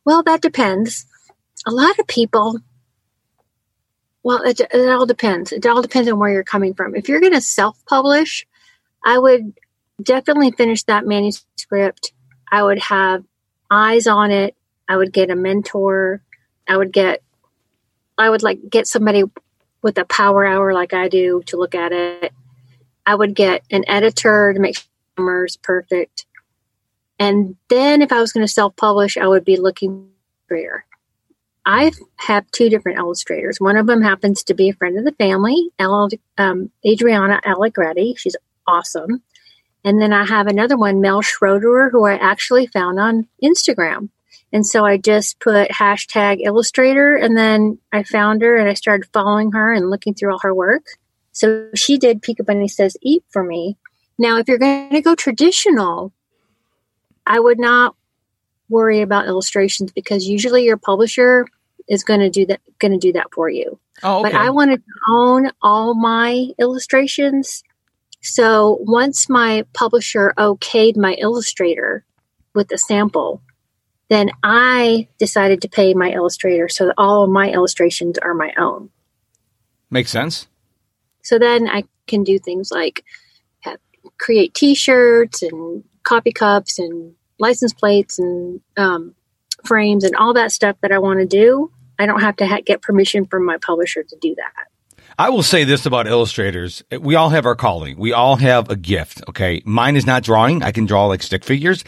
Well, 0.03 0.23
that 0.23 0.41
depends. 0.41 1.05
A 1.65 1.71
lot 1.71 1.97
of 1.99 2.07
people. 2.07 2.59
Well, 4.23 4.41
it, 4.41 4.59
it 4.59 4.89
all 4.89 5.05
depends. 5.05 5.51
It 5.51 5.65
all 5.67 5.83
depends 5.83 6.09
on 6.09 6.17
where 6.17 6.31
you're 6.31 6.43
coming 6.43 6.73
from. 6.73 6.95
If 6.95 7.07
you're 7.07 7.19
going 7.19 7.33
to 7.33 7.41
self-publish, 7.41 8.47
I 9.03 9.19
would 9.19 9.53
definitely 10.01 10.51
finish 10.51 10.83
that 10.83 11.05
manuscript. 11.05 12.13
I 12.51 12.63
would 12.63 12.79
have 12.79 13.23
eyes 13.69 14.07
on 14.07 14.31
it. 14.31 14.55
I 14.87 14.97
would 14.97 15.11
get 15.11 15.29
a 15.29 15.35
mentor. 15.35 16.21
I 16.67 16.77
would 16.77 16.91
get 16.91 17.21
I 18.17 18.29
would 18.29 18.43
like 18.43 18.59
get 18.69 18.87
somebody 18.87 19.23
with 19.81 19.97
a 19.97 20.05
power 20.05 20.45
hour 20.45 20.73
like 20.73 20.93
I 20.93 21.09
do 21.09 21.43
to 21.47 21.57
look 21.57 21.75
at 21.75 21.91
it. 21.91 22.33
I 23.05 23.15
would 23.15 23.35
get 23.35 23.63
an 23.69 23.83
editor 23.87 24.53
to 24.53 24.59
make 24.59 24.77
sure 25.17 25.45
it's 25.45 25.57
perfect. 25.57 26.25
And 27.19 27.55
then 27.69 28.01
if 28.01 28.11
I 28.11 28.19
was 28.19 28.33
going 28.33 28.45
to 28.45 28.51
self 28.51 28.75
publish, 28.75 29.17
I 29.17 29.27
would 29.27 29.45
be 29.45 29.57
looking 29.57 30.09
for 30.47 30.85
I 31.65 31.91
have 32.17 32.49
two 32.51 32.69
different 32.69 32.99
illustrators. 32.99 33.59
One 33.59 33.77
of 33.77 33.87
them 33.87 34.01
happens 34.01 34.43
to 34.43 34.53
be 34.53 34.69
a 34.69 34.73
friend 34.73 34.97
of 34.99 35.05
the 35.05 35.11
family, 35.13 35.71
um, 35.79 36.69
Adriana 36.87 37.41
Allegretti. 37.43 38.15
She's 38.17 38.35
awesome. 38.67 39.23
And 39.85 40.01
then 40.01 40.11
I 40.11 40.25
have 40.25 40.47
another 40.47 40.75
one, 40.75 40.99
Mel 40.99 41.21
Schroeder, 41.21 41.89
who 41.91 42.05
I 42.05 42.17
actually 42.17 42.65
found 42.65 42.99
on 42.99 43.27
Instagram. 43.41 44.09
And 44.51 44.65
so 44.65 44.83
I 44.83 44.97
just 44.97 45.39
put 45.39 45.69
hashtag 45.69 46.39
illustrator 46.43 47.15
and 47.15 47.37
then 47.37 47.77
I 47.93 48.03
found 48.03 48.41
her 48.41 48.57
and 48.57 48.67
I 48.67 48.73
started 48.73 49.07
following 49.13 49.51
her 49.51 49.71
and 49.71 49.89
looking 49.89 50.15
through 50.15 50.31
all 50.31 50.39
her 50.39 50.55
work. 50.55 50.85
So 51.33 51.69
she 51.75 51.97
did 51.97 52.21
Pika 52.21 52.45
Bunny 52.45 52.67
Says 52.67 52.97
Eep 53.01 53.23
for 53.29 53.43
me. 53.43 53.77
Now, 54.17 54.37
if 54.37 54.47
you're 54.47 54.57
going 54.57 54.89
to 54.89 55.01
go 55.01 55.13
traditional, 55.13 56.11
I 57.27 57.39
would 57.39 57.59
not 57.59 57.95
worry 58.69 59.01
about 59.01 59.27
illustrations 59.27 59.91
because 59.91 60.27
usually 60.27 60.63
your 60.63 60.77
publisher 60.77 61.45
is 61.87 62.03
going 62.03 62.21
to 62.21 62.29
do 62.29 62.47
that 62.47 62.61
going 62.79 62.91
to 62.91 62.97
do 62.97 63.13
that 63.13 63.27
for 63.33 63.49
you. 63.49 63.77
Oh, 64.01 64.21
okay. 64.21 64.31
But 64.31 64.41
I 64.41 64.49
wanted 64.49 64.77
to 64.77 64.91
own 65.11 65.51
all 65.61 65.93
my 65.93 66.47
illustrations. 66.57 67.63
So 68.25 68.79
once 68.81 69.29
my 69.29 69.65
publisher 69.73 70.33
okayed 70.35 70.97
my 70.97 71.13
illustrator 71.13 72.03
with 72.55 72.71
a 72.71 72.77
sample, 72.79 73.43
then 74.09 74.31
I 74.41 75.07
decided 75.19 75.61
to 75.61 75.69
pay 75.69 75.93
my 75.93 76.09
illustrator 76.11 76.67
so 76.67 76.87
that 76.87 76.95
all 76.97 77.23
of 77.23 77.29
my 77.29 77.51
illustrations 77.51 78.17
are 78.17 78.33
my 78.33 78.51
own. 78.57 78.89
Makes 79.91 80.09
sense. 80.09 80.47
So 81.21 81.37
then 81.37 81.69
I 81.69 81.83
can 82.07 82.23
do 82.23 82.39
things 82.39 82.71
like 82.71 83.03
have, 83.59 83.77
create 84.19 84.55
T-shirts 84.55 85.43
and 85.43 85.83
coffee 86.01 86.31
cups 86.31 86.79
and 86.79 87.13
license 87.37 87.73
plates 87.73 88.17
and 88.17 88.59
um, 88.75 89.13
frames 89.65 90.03
and 90.03 90.15
all 90.15 90.33
that 90.33 90.51
stuff 90.51 90.77
that 90.81 90.91
I 90.91 90.97
want 90.97 91.19
to 91.19 91.27
do. 91.27 91.71
I 91.99 92.07
don't 92.07 92.21
have 92.21 92.37
to 92.37 92.47
ha- 92.47 92.61
get 92.65 92.81
permission 92.81 93.25
from 93.25 93.45
my 93.45 93.57
publisher 93.57 94.01
to 94.01 94.17
do 94.19 94.33
that. 94.33 94.67
I 95.17 95.29
will 95.29 95.43
say 95.43 95.63
this 95.63 95.85
about 95.85 96.07
illustrators. 96.07 96.83
We 96.99 97.15
all 97.15 97.29
have 97.29 97.45
our 97.45 97.55
calling. 97.55 97.97
We 97.97 98.13
all 98.13 98.35
have 98.35 98.69
a 98.69 98.75
gift. 98.75 99.23
Okay. 99.29 99.61
Mine 99.65 99.95
is 99.95 100.05
not 100.05 100.23
drawing. 100.23 100.61
I 100.61 100.71
can 100.71 100.85
draw 100.85 101.05
like 101.05 101.23
stick 101.23 101.43
figures. 101.43 101.83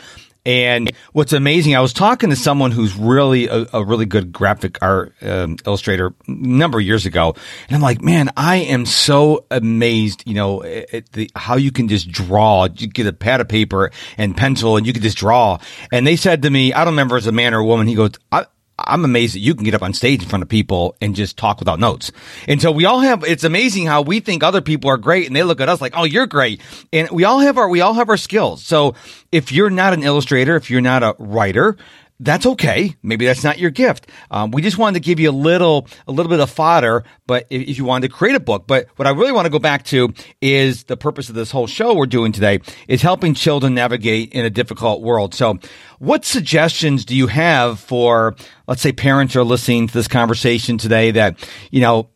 And 0.46 0.90
what's 1.12 1.34
amazing, 1.34 1.76
I 1.76 1.82
was 1.82 1.92
talking 1.92 2.30
to 2.30 2.38
someone 2.38 2.72
who's 2.72 2.96
really 2.96 3.48
a, 3.48 3.66
a 3.74 3.84
really 3.84 4.06
good 4.06 4.32
graphic 4.32 4.82
art 4.82 5.14
um, 5.22 5.58
illustrator 5.66 6.14
a 6.26 6.32
number 6.32 6.80
of 6.80 6.86
years 6.86 7.06
ago, 7.06 7.36
and 7.68 7.76
I'm 7.76 7.82
like, 7.82 8.02
man, 8.02 8.30
I 8.38 8.58
am 8.58 8.86
so 8.86 9.46
amazed, 9.52 10.24
you 10.26 10.36
know, 10.36 10.64
at 10.64 11.12
the, 11.12 11.30
how 11.36 11.58
you 11.58 11.74
can 11.74 11.90
just 11.90 12.10
draw. 12.10 12.70
You 12.74 12.88
get 12.88 13.08
a 13.08 13.12
pad 13.12 13.42
of 13.42 13.50
paper 13.50 13.92
and 14.18 14.38
pencil, 14.38 14.78
and 14.78 14.88
you 14.88 14.94
can 14.94 15.02
just 15.02 15.18
draw. 15.18 15.58
And 15.92 16.08
they 16.08 16.16
said 16.16 16.44
to 16.44 16.50
me, 16.50 16.72
I 16.72 16.86
don't 16.86 16.94
remember 16.94 17.18
as 17.18 17.28
a 17.28 17.34
man 17.34 17.54
or 17.54 17.60
a 17.60 17.66
woman. 17.66 17.86
He 17.86 17.96
goes, 17.96 18.12
I, 18.32 18.46
I'm 18.88 19.06
amazed 19.06 19.36
that 19.36 19.40
you 19.40 19.54
can 19.54 19.64
get 19.64 19.74
up 19.74 19.84
on 19.84 19.94
stage 19.94 20.24
in 20.24 20.30
front 20.30 20.44
of 20.44 20.50
people 20.50 20.96
and 21.02 21.16
just 21.16 21.38
talk 21.38 21.60
without 21.60 21.80
notes. 21.80 22.12
And 22.48 22.62
so 22.62 22.72
we 22.72 22.86
all 22.86 23.00
have, 23.00 23.24
it's 23.24 23.44
amazing 23.44 23.86
how 23.86 24.02
we 24.02 24.20
think 24.20 24.44
other 24.44 24.62
people 24.62 24.90
are 24.90 24.98
great 24.98 25.28
and 25.28 25.36
they 25.36 25.44
look 25.44 25.62
at 25.62 25.70
us 25.70 25.82
like, 25.82 25.94
oh, 25.96 26.04
you're 26.04 26.28
great. 26.28 26.62
And 26.92 27.10
we 27.12 27.24
all 27.24 27.40
have 27.40 27.58
our, 27.58 27.68
we 27.70 27.82
all 27.82 27.94
have 27.94 28.10
our 28.10 28.18
skills. 28.18 28.64
So 28.64 28.96
if 29.32 29.52
you're 29.52 29.70
not 29.70 29.94
an 29.94 30.04
illustrator, 30.04 30.56
if 30.56 30.70
you're 30.70 30.82
not 30.82 31.04
a 31.04 31.16
writer, 31.20 31.78
that's 32.20 32.46
okay. 32.46 32.96
Maybe 33.04 33.26
that's 33.26 33.44
not 33.44 33.60
your 33.60 33.70
gift. 33.70 34.08
Um, 34.32 34.50
we 34.52 34.62
just 34.64 34.78
wanted 34.78 34.96
to 34.96 35.06
give 35.06 35.20
you 35.20 35.30
a 35.30 35.32
little, 35.32 35.88
a 36.08 36.12
little 36.12 36.30
bit 36.30 36.40
of 36.40 36.50
fodder, 36.50 37.04
but 37.28 37.46
if, 37.50 37.70
if, 37.70 37.78
you 37.78 37.86
wanted 37.86 38.08
to 38.08 38.14
create 38.14 38.36
a 38.36 38.40
book, 38.40 38.66
but 38.66 38.88
what 38.96 39.08
I 39.08 39.12
really 39.12 39.32
want 39.32 39.46
to 39.46 39.52
go 39.52 39.60
back 39.60 39.84
to 39.86 40.14
is 40.42 40.86
the 40.86 40.98
purpose 40.98 41.30
of 41.30 41.36
this 41.36 41.52
whole 41.52 41.68
show 41.68 41.94
we're 41.94 42.08
doing 42.08 42.32
today 42.32 42.60
is 42.88 43.04
helping 43.04 43.36
children 43.36 43.76
navigate 43.76 44.34
in 44.34 44.46
a 44.46 44.50
difficult 44.50 45.02
world. 45.02 45.36
So 45.36 45.60
what 46.00 46.26
suggestions 46.26 47.06
do 47.06 47.16
you 47.16 47.28
have 47.28 47.80
for, 47.80 48.36
let's 48.68 48.82
say 48.82 48.92
parents 48.92 49.36
are 49.36 49.44
listening 49.44 49.88
to 49.88 49.94
this 49.94 50.08
conversation 50.08 50.80
today 50.80 51.12
that, 51.12 51.48
you 51.70 51.82
know, 51.82 52.10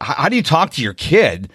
how 0.00 0.30
do 0.30 0.36
you 0.36 0.42
talk 0.42 0.70
to 0.72 0.82
your 0.82 0.94
kid 0.94 1.50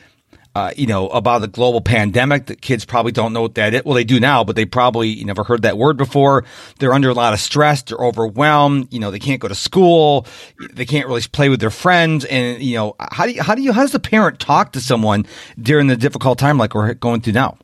uh, 0.56 0.72
you 0.78 0.88
know, 0.88 1.10
about 1.10 1.42
the 1.42 1.48
global 1.50 1.82
pandemic. 1.82 2.46
The 2.46 2.56
kids 2.56 2.86
probably 2.86 3.12
don't 3.12 3.34
know 3.34 3.42
what 3.42 3.56
that 3.56 3.74
is. 3.74 3.84
Well, 3.84 3.94
they 3.94 4.06
do 4.06 4.22
now, 4.22 4.46
but 4.46 4.56
they 4.56 4.66
probably 4.66 5.22
never 5.26 5.44
heard 5.44 5.64
that 5.64 5.78
word 5.78 5.98
before. 5.98 6.46
They're 6.80 6.94
under 6.94 7.10
a 7.10 7.14
lot 7.14 7.34
of 7.34 7.42
stress. 7.42 7.84
They're 7.84 7.98
overwhelmed. 7.98 8.94
You 8.94 9.02
know, 9.02 9.12
they 9.12 9.20
can't 9.20 9.42
go 9.42 9.50
to 9.50 9.56
school. 9.56 10.26
They 10.74 10.86
can't 10.86 11.08
really 11.08 11.22
play 11.24 11.50
with 11.50 11.60
their 11.60 11.70
friends. 11.70 12.24
And, 12.24 12.64
you 12.64 12.78
know, 12.78 12.96
how 13.00 13.26
do 13.26 13.34
you, 13.34 13.44
how 13.44 13.54
do 13.54 13.62
you, 13.62 13.74
how 13.74 13.82
does 13.82 13.92
the 13.92 14.00
parent 14.00 14.40
talk 14.40 14.72
to 14.72 14.80
someone 14.80 15.26
during 15.60 15.88
the 15.88 15.98
difficult 15.98 16.40
time 16.40 16.58
like 16.58 16.74
we're 16.74 16.94
going 16.94 17.20
through 17.20 17.34
now? 17.34 17.58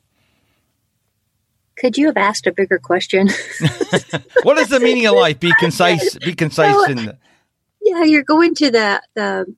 Could 1.77 1.97
you 1.97 2.07
have 2.07 2.17
asked 2.17 2.45
a 2.45 2.51
bigger 2.51 2.77
question? 2.77 3.27
what 4.43 4.57
is 4.57 4.67
the 4.67 4.79
meaning 4.81 5.05
of 5.07 5.15
life? 5.15 5.39
Be 5.39 5.53
concise. 5.59 6.15
Be 6.17 6.35
concise. 6.35 6.73
So, 6.73 6.91
and 6.91 7.17
yeah, 7.81 8.03
you're 8.03 8.23
going 8.23 8.53
to 8.55 8.69
the 8.69 9.01
the 9.15 9.55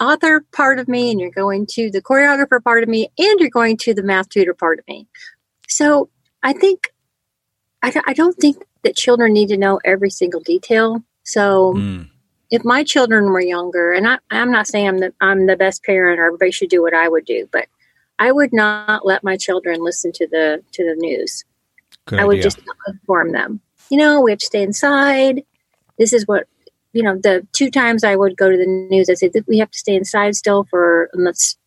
author 0.00 0.44
part 0.52 0.78
of 0.78 0.88
me 0.88 1.10
and 1.10 1.20
you're 1.20 1.30
going 1.30 1.66
to 1.66 1.90
the 1.90 2.02
choreographer 2.02 2.62
part 2.62 2.82
of 2.82 2.88
me 2.88 3.10
and 3.18 3.40
you're 3.40 3.50
going 3.50 3.76
to 3.78 3.94
the 3.94 4.02
math 4.02 4.28
tutor 4.28 4.54
part 4.54 4.78
of 4.78 4.84
me. 4.88 5.06
So 5.68 6.10
I 6.42 6.52
think, 6.52 6.92
I, 7.82 7.92
I 8.06 8.12
don't 8.12 8.36
think 8.36 8.64
that 8.82 8.96
children 8.96 9.32
need 9.32 9.48
to 9.48 9.56
know 9.56 9.80
every 9.84 10.10
single 10.10 10.40
detail. 10.40 11.02
So 11.22 11.74
mm. 11.74 12.08
if 12.50 12.64
my 12.64 12.84
children 12.84 13.26
were 13.26 13.40
younger, 13.40 13.92
and 13.92 14.06
I, 14.06 14.18
I'm 14.30 14.50
not 14.50 14.66
saying 14.66 14.88
I'm 14.88 14.98
the, 14.98 15.14
I'm 15.20 15.46
the 15.46 15.56
best 15.56 15.82
parent 15.84 16.20
or 16.20 16.26
everybody 16.26 16.50
should 16.50 16.70
do 16.70 16.82
what 16.82 16.94
I 16.94 17.08
would 17.08 17.24
do, 17.24 17.48
but 17.50 17.66
I 18.18 18.30
would 18.30 18.52
not 18.52 19.04
let 19.04 19.24
my 19.24 19.36
children 19.36 19.82
listen 19.82 20.12
to 20.12 20.26
the 20.26 20.62
to 20.72 20.84
the 20.84 20.94
news. 20.94 21.44
Good 22.06 22.20
I 22.20 22.24
would 22.24 22.34
idea. 22.34 22.44
just 22.44 22.60
inform 22.86 23.32
them. 23.32 23.60
You 23.90 23.98
know, 23.98 24.20
we 24.20 24.30
have 24.30 24.38
to 24.38 24.46
stay 24.46 24.62
inside. 24.62 25.42
This 25.98 26.12
is 26.12 26.26
what 26.26 26.46
you 26.94 27.02
know, 27.02 27.16
the 27.16 27.46
two 27.52 27.70
times 27.70 28.04
I 28.04 28.14
would 28.14 28.36
go 28.36 28.48
to 28.48 28.56
the 28.56 28.66
news, 28.66 29.10
I 29.10 29.14
said 29.14 29.32
we 29.48 29.58
have 29.58 29.70
to 29.72 29.78
stay 29.78 29.96
inside 29.96 30.36
still 30.36 30.64
for 30.70 31.10
let's 31.12 31.58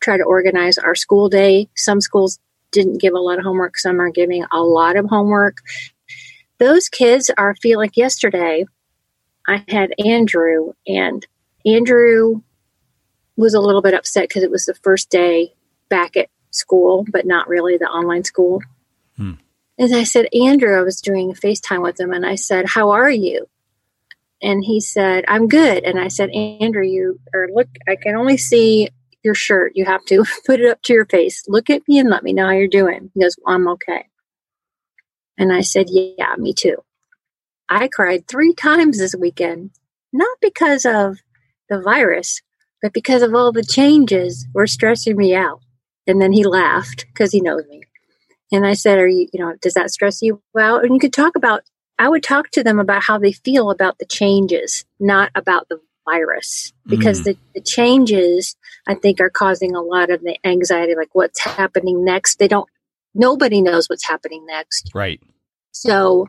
try 0.00 0.16
to 0.16 0.24
organize 0.24 0.76
our 0.76 0.96
school 0.96 1.28
day. 1.28 1.68
Some 1.76 2.00
schools 2.00 2.40
didn't 2.72 3.00
give 3.00 3.14
a 3.14 3.18
lot 3.18 3.38
of 3.38 3.44
homework, 3.44 3.78
some 3.78 4.00
are 4.00 4.10
giving 4.10 4.44
a 4.52 4.60
lot 4.60 4.96
of 4.96 5.06
homework. 5.06 5.58
Those 6.58 6.88
kids 6.88 7.30
are 7.38 7.54
feeling 7.54 7.84
like 7.84 7.96
yesterday 7.96 8.66
I 9.46 9.64
had 9.68 9.94
Andrew, 10.04 10.72
and 10.86 11.24
Andrew 11.64 12.42
was 13.36 13.54
a 13.54 13.60
little 13.60 13.82
bit 13.82 13.94
upset 13.94 14.28
because 14.28 14.42
it 14.42 14.50
was 14.50 14.66
the 14.66 14.74
first 14.74 15.10
day 15.10 15.54
back 15.88 16.16
at 16.16 16.28
school, 16.50 17.06
but 17.10 17.24
not 17.24 17.48
really 17.48 17.78
the 17.78 17.86
online 17.86 18.24
school. 18.24 18.60
Hmm. 19.16 19.34
As 19.78 19.92
I 19.92 20.02
said, 20.02 20.26
Andrew, 20.34 20.76
I 20.76 20.82
was 20.82 21.00
doing 21.00 21.30
a 21.30 21.34
FaceTime 21.34 21.82
with 21.82 22.00
him, 22.00 22.12
and 22.12 22.26
I 22.26 22.34
said, 22.34 22.68
How 22.68 22.90
are 22.90 23.10
you? 23.10 23.46
And 24.42 24.64
he 24.64 24.80
said, 24.80 25.24
I'm 25.28 25.48
good. 25.48 25.84
And 25.84 25.98
I 25.98 26.08
said, 26.08 26.30
Andrew, 26.30 26.84
you 26.84 27.20
or 27.34 27.48
look, 27.52 27.68
I 27.88 27.96
can 27.96 28.16
only 28.16 28.36
see 28.36 28.88
your 29.22 29.34
shirt. 29.34 29.72
You 29.74 29.84
have 29.84 30.04
to 30.06 30.24
put 30.46 30.60
it 30.60 30.70
up 30.70 30.82
to 30.82 30.92
your 30.92 31.06
face. 31.06 31.44
Look 31.48 31.70
at 31.70 31.86
me 31.88 31.98
and 31.98 32.10
let 32.10 32.22
me 32.22 32.32
know 32.32 32.46
how 32.46 32.52
you're 32.52 32.68
doing. 32.68 33.10
He 33.14 33.22
goes, 33.22 33.36
well, 33.42 33.54
I'm 33.54 33.68
okay. 33.68 34.06
And 35.40 35.52
I 35.54 35.62
said, 35.62 35.86
Yeah, 35.88 36.34
me 36.36 36.52
too. 36.52 36.76
I 37.68 37.88
cried 37.88 38.28
three 38.28 38.52
times 38.52 38.98
this 38.98 39.14
weekend, 39.14 39.70
not 40.12 40.36
because 40.42 40.84
of 40.84 41.18
the 41.70 41.80
virus, 41.80 42.42
but 42.82 42.92
because 42.92 43.22
of 43.22 43.34
all 43.34 43.50
the 43.50 43.64
changes 43.64 44.46
were 44.52 44.66
stressing 44.66 45.16
me 45.16 45.34
out. 45.34 45.60
And 46.06 46.20
then 46.20 46.32
he 46.32 46.44
laughed 46.44 47.06
because 47.06 47.32
he 47.32 47.40
knows 47.40 47.64
me. 47.68 47.82
And 48.52 48.66
I 48.66 48.74
said, 48.74 48.98
Are 48.98 49.08
you, 49.08 49.28
you 49.32 49.40
know, 49.40 49.54
does 49.62 49.74
that 49.74 49.90
stress 49.90 50.20
you 50.20 50.42
out? 50.58 50.84
And 50.84 50.92
you 50.92 51.00
could 51.00 51.14
talk 51.14 51.36
about, 51.36 51.62
I 52.00 52.08
would 52.08 52.22
talk 52.22 52.50
to 52.52 52.64
them 52.64 52.78
about 52.78 53.02
how 53.02 53.18
they 53.18 53.32
feel 53.32 53.70
about 53.70 53.98
the 53.98 54.06
changes, 54.06 54.86
not 54.98 55.30
about 55.34 55.68
the 55.68 55.78
virus. 56.08 56.72
Because 56.86 57.20
mm. 57.20 57.24
the, 57.24 57.36
the 57.54 57.60
changes, 57.60 58.56
I 58.88 58.94
think, 58.94 59.20
are 59.20 59.28
causing 59.28 59.76
a 59.76 59.82
lot 59.82 60.08
of 60.10 60.22
the 60.22 60.38
anxiety, 60.42 60.94
like 60.96 61.10
what's 61.12 61.44
happening 61.44 62.02
next. 62.02 62.38
They 62.38 62.48
don't, 62.48 62.66
nobody 63.14 63.60
knows 63.60 63.88
what's 63.88 64.08
happening 64.08 64.46
next. 64.46 64.90
Right. 64.94 65.20
So 65.72 66.28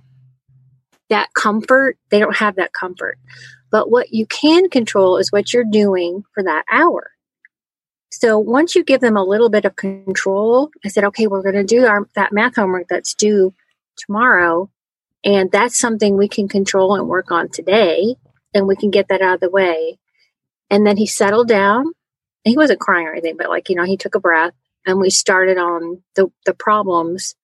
that 1.09 1.33
comfort, 1.33 1.97
they 2.09 2.19
don't 2.19 2.35
have 2.35 2.57
that 2.57 2.73
comfort. 2.73 3.17
But 3.71 3.89
what 3.89 4.11
you 4.11 4.25
can 4.25 4.69
control 4.69 5.15
is 5.15 5.31
what 5.31 5.53
you're 5.53 5.63
doing 5.63 6.25
for 6.33 6.43
that 6.43 6.65
hour. 6.69 7.11
So 8.11 8.37
once 8.37 8.75
you 8.75 8.83
give 8.83 8.99
them 8.99 9.15
a 9.15 9.23
little 9.23 9.49
bit 9.49 9.63
of 9.63 9.77
control, 9.77 10.69
I 10.83 10.89
said, 10.89 11.05
okay, 11.05 11.27
we're 11.27 11.43
going 11.43 11.55
to 11.55 11.63
do 11.63 11.85
our, 11.85 12.09
that 12.15 12.33
math 12.33 12.57
homework 12.57 12.87
that's 12.89 13.13
due 13.13 13.53
tomorrow. 13.95 14.69
And 15.23 15.51
that's 15.51 15.77
something 15.77 16.17
we 16.17 16.27
can 16.27 16.47
control 16.47 16.95
and 16.95 17.07
work 17.07 17.31
on 17.31 17.49
today. 17.49 18.15
And 18.53 18.67
we 18.67 18.75
can 18.75 18.89
get 18.89 19.07
that 19.09 19.21
out 19.21 19.35
of 19.35 19.39
the 19.39 19.49
way. 19.49 19.97
And 20.69 20.85
then 20.85 20.97
he 20.97 21.05
settled 21.05 21.47
down. 21.47 21.91
He 22.43 22.57
wasn't 22.57 22.79
crying 22.79 23.07
or 23.07 23.11
anything, 23.11 23.37
but 23.37 23.49
like, 23.49 23.69
you 23.69 23.75
know, 23.75 23.83
he 23.83 23.97
took 23.97 24.15
a 24.15 24.19
breath 24.19 24.53
and 24.85 24.99
we 24.99 25.11
started 25.11 25.57
on 25.57 26.01
the, 26.15 26.31
the 26.45 26.53
problems. 26.53 27.35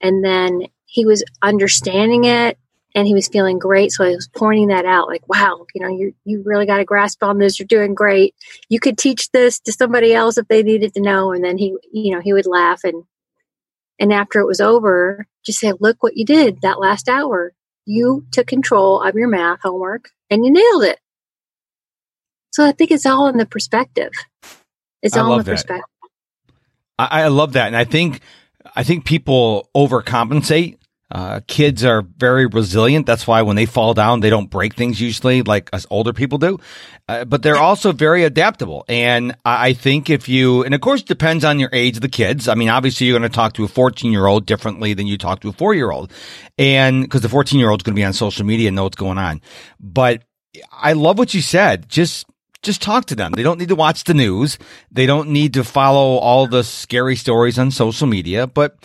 And 0.00 0.24
then 0.24 0.62
he 0.86 1.04
was 1.04 1.22
understanding 1.42 2.24
it 2.24 2.58
and 2.94 3.06
he 3.06 3.14
was 3.14 3.28
feeling 3.28 3.58
great. 3.58 3.92
So 3.92 4.04
I 4.04 4.10
was 4.10 4.28
pointing 4.28 4.68
that 4.68 4.86
out, 4.86 5.08
like, 5.08 5.28
wow, 5.28 5.66
you 5.74 5.82
know, 5.82 5.88
you 5.88 6.14
you 6.24 6.42
really 6.44 6.66
got 6.66 6.80
a 6.80 6.84
grasp 6.84 7.22
on 7.22 7.38
this. 7.38 7.58
You're 7.58 7.66
doing 7.66 7.94
great. 7.94 8.34
You 8.68 8.80
could 8.80 8.96
teach 8.96 9.30
this 9.30 9.60
to 9.60 9.72
somebody 9.72 10.14
else 10.14 10.38
if 10.38 10.48
they 10.48 10.62
needed 10.62 10.94
to 10.94 11.02
know. 11.02 11.32
And 11.32 11.44
then 11.44 11.58
he, 11.58 11.76
you 11.92 12.14
know, 12.14 12.20
he 12.20 12.32
would 12.32 12.46
laugh 12.46 12.84
and 12.84 13.04
and 13.98 14.12
after 14.12 14.40
it 14.40 14.46
was 14.46 14.60
over, 14.60 15.26
just 15.44 15.58
say, 15.58 15.72
look 15.80 16.02
what 16.02 16.16
you 16.16 16.24
did 16.24 16.60
that 16.62 16.80
last 16.80 17.08
hour. 17.08 17.52
You 17.86 18.26
took 18.32 18.46
control 18.46 19.02
of 19.02 19.14
your 19.14 19.28
math 19.28 19.60
homework 19.62 20.10
and 20.30 20.44
you 20.44 20.52
nailed 20.52 20.84
it. 20.84 20.98
So 22.52 22.64
I 22.64 22.72
think 22.72 22.90
it's 22.90 23.06
all 23.06 23.28
in 23.28 23.36
the 23.36 23.46
perspective. 23.46 24.12
It's 25.02 25.16
all 25.16 25.32
in 25.32 25.38
the 25.38 25.44
that. 25.44 25.50
perspective. 25.50 25.84
I, 26.98 27.22
I 27.22 27.28
love 27.28 27.52
that. 27.52 27.68
And 27.68 27.76
I 27.76 27.84
think 27.84 28.20
I 28.74 28.82
think 28.82 29.04
people 29.04 29.70
overcompensate 29.74 30.77
uh, 31.10 31.40
kids 31.46 31.84
are 31.84 32.02
very 32.02 32.46
resilient. 32.46 33.06
That's 33.06 33.26
why 33.26 33.42
when 33.42 33.56
they 33.56 33.66
fall 33.66 33.94
down, 33.94 34.20
they 34.20 34.28
don't 34.28 34.50
break 34.50 34.74
things 34.74 35.00
usually 35.00 35.42
like 35.42 35.70
us 35.72 35.86
older 35.90 36.12
people 36.12 36.38
do. 36.38 36.58
Uh, 37.08 37.24
but 37.24 37.42
they're 37.42 37.56
also 37.56 37.92
very 37.92 38.24
adaptable. 38.24 38.84
And 38.88 39.34
I 39.44 39.72
think 39.72 40.10
if 40.10 40.28
you, 40.28 40.64
and 40.64 40.74
of 40.74 40.82
course, 40.82 41.00
it 41.00 41.06
depends 41.06 41.44
on 41.44 41.58
your 41.58 41.70
age 41.72 41.96
of 41.96 42.02
the 42.02 42.08
kids. 42.08 42.46
I 42.46 42.54
mean, 42.54 42.68
obviously, 42.68 43.06
you're 43.06 43.18
going 43.18 43.30
to 43.30 43.34
talk 43.34 43.54
to 43.54 43.64
a 43.64 43.68
14 43.68 44.12
year 44.12 44.26
old 44.26 44.44
differently 44.44 44.92
than 44.92 45.06
you 45.06 45.16
talk 45.16 45.40
to 45.40 45.48
a 45.48 45.52
four 45.52 45.74
year 45.74 45.90
old. 45.90 46.12
And 46.58 47.02
because 47.02 47.22
the 47.22 47.28
14 47.30 47.58
year 47.58 47.70
old's 47.70 47.82
going 47.82 47.94
to 47.94 48.00
be 48.00 48.04
on 48.04 48.12
social 48.12 48.44
media 48.44 48.68
and 48.68 48.76
know 48.76 48.84
what's 48.84 48.96
going 48.96 49.18
on. 49.18 49.40
But 49.80 50.24
I 50.70 50.92
love 50.92 51.16
what 51.16 51.32
you 51.32 51.40
said. 51.40 51.88
Just 51.88 52.26
just 52.62 52.82
talk 52.82 53.06
to 53.06 53.14
them. 53.14 53.32
They 53.32 53.42
don't 53.42 53.58
need 53.58 53.68
to 53.68 53.76
watch 53.76 54.04
the 54.04 54.14
news. 54.14 54.58
They 54.90 55.06
don't 55.06 55.30
need 55.30 55.54
to 55.54 55.64
follow 55.64 56.18
all 56.18 56.46
the 56.46 56.64
scary 56.64 57.14
stories 57.14 57.58
on 57.58 57.70
social 57.70 58.06
media, 58.06 58.46
but 58.46 58.76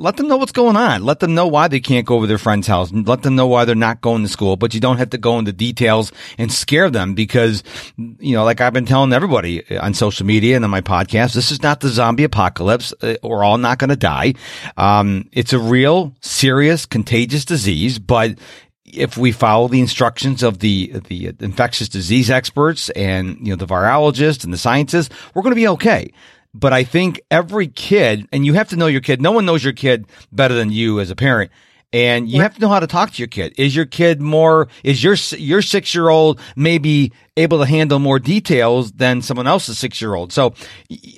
let 0.00 0.16
them 0.16 0.28
know 0.28 0.38
what's 0.38 0.50
going 0.50 0.76
on. 0.76 1.04
Let 1.04 1.20
them 1.20 1.34
know 1.34 1.46
why 1.46 1.68
they 1.68 1.78
can't 1.78 2.06
go 2.06 2.16
over 2.16 2.26
their 2.26 2.38
friend's 2.38 2.66
house. 2.66 2.90
Let 2.90 3.22
them 3.22 3.36
know 3.36 3.46
why 3.46 3.66
they're 3.66 3.74
not 3.74 4.00
going 4.00 4.22
to 4.22 4.28
school, 4.28 4.56
but 4.56 4.72
you 4.72 4.80
don't 4.80 4.96
have 4.96 5.10
to 5.10 5.18
go 5.18 5.38
into 5.38 5.52
details 5.52 6.10
and 6.38 6.50
scare 6.50 6.88
them 6.88 7.12
because, 7.12 7.62
you 7.98 8.34
know, 8.34 8.42
like 8.44 8.62
I've 8.62 8.72
been 8.72 8.86
telling 8.86 9.12
everybody 9.12 9.76
on 9.76 9.92
social 9.92 10.24
media 10.24 10.56
and 10.56 10.64
on 10.64 10.70
my 10.70 10.80
podcast, 10.80 11.34
this 11.34 11.50
is 11.50 11.62
not 11.62 11.80
the 11.80 11.90
zombie 11.90 12.24
apocalypse. 12.24 12.94
Uh, 13.02 13.16
we're 13.22 13.44
all 13.44 13.58
not 13.58 13.78
going 13.78 13.90
to 13.90 13.96
die. 13.96 14.32
Um, 14.78 15.28
it's 15.32 15.52
a 15.52 15.58
real 15.58 16.16
serious 16.22 16.86
contagious 16.86 17.44
disease, 17.44 17.98
but 17.98 18.38
if 18.86 19.18
we 19.18 19.32
follow 19.32 19.68
the 19.68 19.80
instructions 19.80 20.42
of 20.42 20.60
the 20.60 20.92
the 21.08 21.34
infectious 21.40 21.90
disease 21.90 22.30
experts 22.30 22.88
and 22.90 23.36
you 23.46 23.52
know 23.52 23.56
the 23.56 23.66
virologists 23.66 24.44
and 24.44 24.52
the 24.52 24.58
scientists, 24.58 25.14
we're 25.34 25.42
going 25.42 25.52
to 25.52 25.56
be 25.60 25.68
okay. 25.68 26.10
But 26.52 26.72
I 26.72 26.84
think 26.84 27.20
every 27.30 27.68
kid, 27.68 28.28
and 28.32 28.44
you 28.44 28.54
have 28.54 28.68
to 28.70 28.76
know 28.76 28.86
your 28.86 29.00
kid. 29.00 29.22
No 29.22 29.32
one 29.32 29.46
knows 29.46 29.62
your 29.62 29.72
kid 29.72 30.06
better 30.32 30.54
than 30.54 30.70
you 30.70 31.00
as 31.00 31.10
a 31.10 31.16
parent. 31.16 31.50
And 31.92 32.28
you 32.28 32.40
have 32.40 32.54
to 32.54 32.60
know 32.60 32.68
how 32.68 32.78
to 32.78 32.86
talk 32.86 33.10
to 33.12 33.18
your 33.18 33.28
kid. 33.28 33.52
Is 33.58 33.74
your 33.74 33.84
kid 33.84 34.20
more, 34.20 34.68
is 34.84 35.02
your, 35.02 35.16
your 35.36 35.60
six 35.60 35.92
year 35.92 36.08
old 36.08 36.40
maybe 36.54 37.12
able 37.36 37.58
to 37.58 37.66
handle 37.66 37.98
more 37.98 38.20
details 38.20 38.92
than 38.92 39.22
someone 39.22 39.48
else's 39.48 39.76
six 39.76 40.00
year 40.00 40.14
old? 40.14 40.32
So 40.32 40.54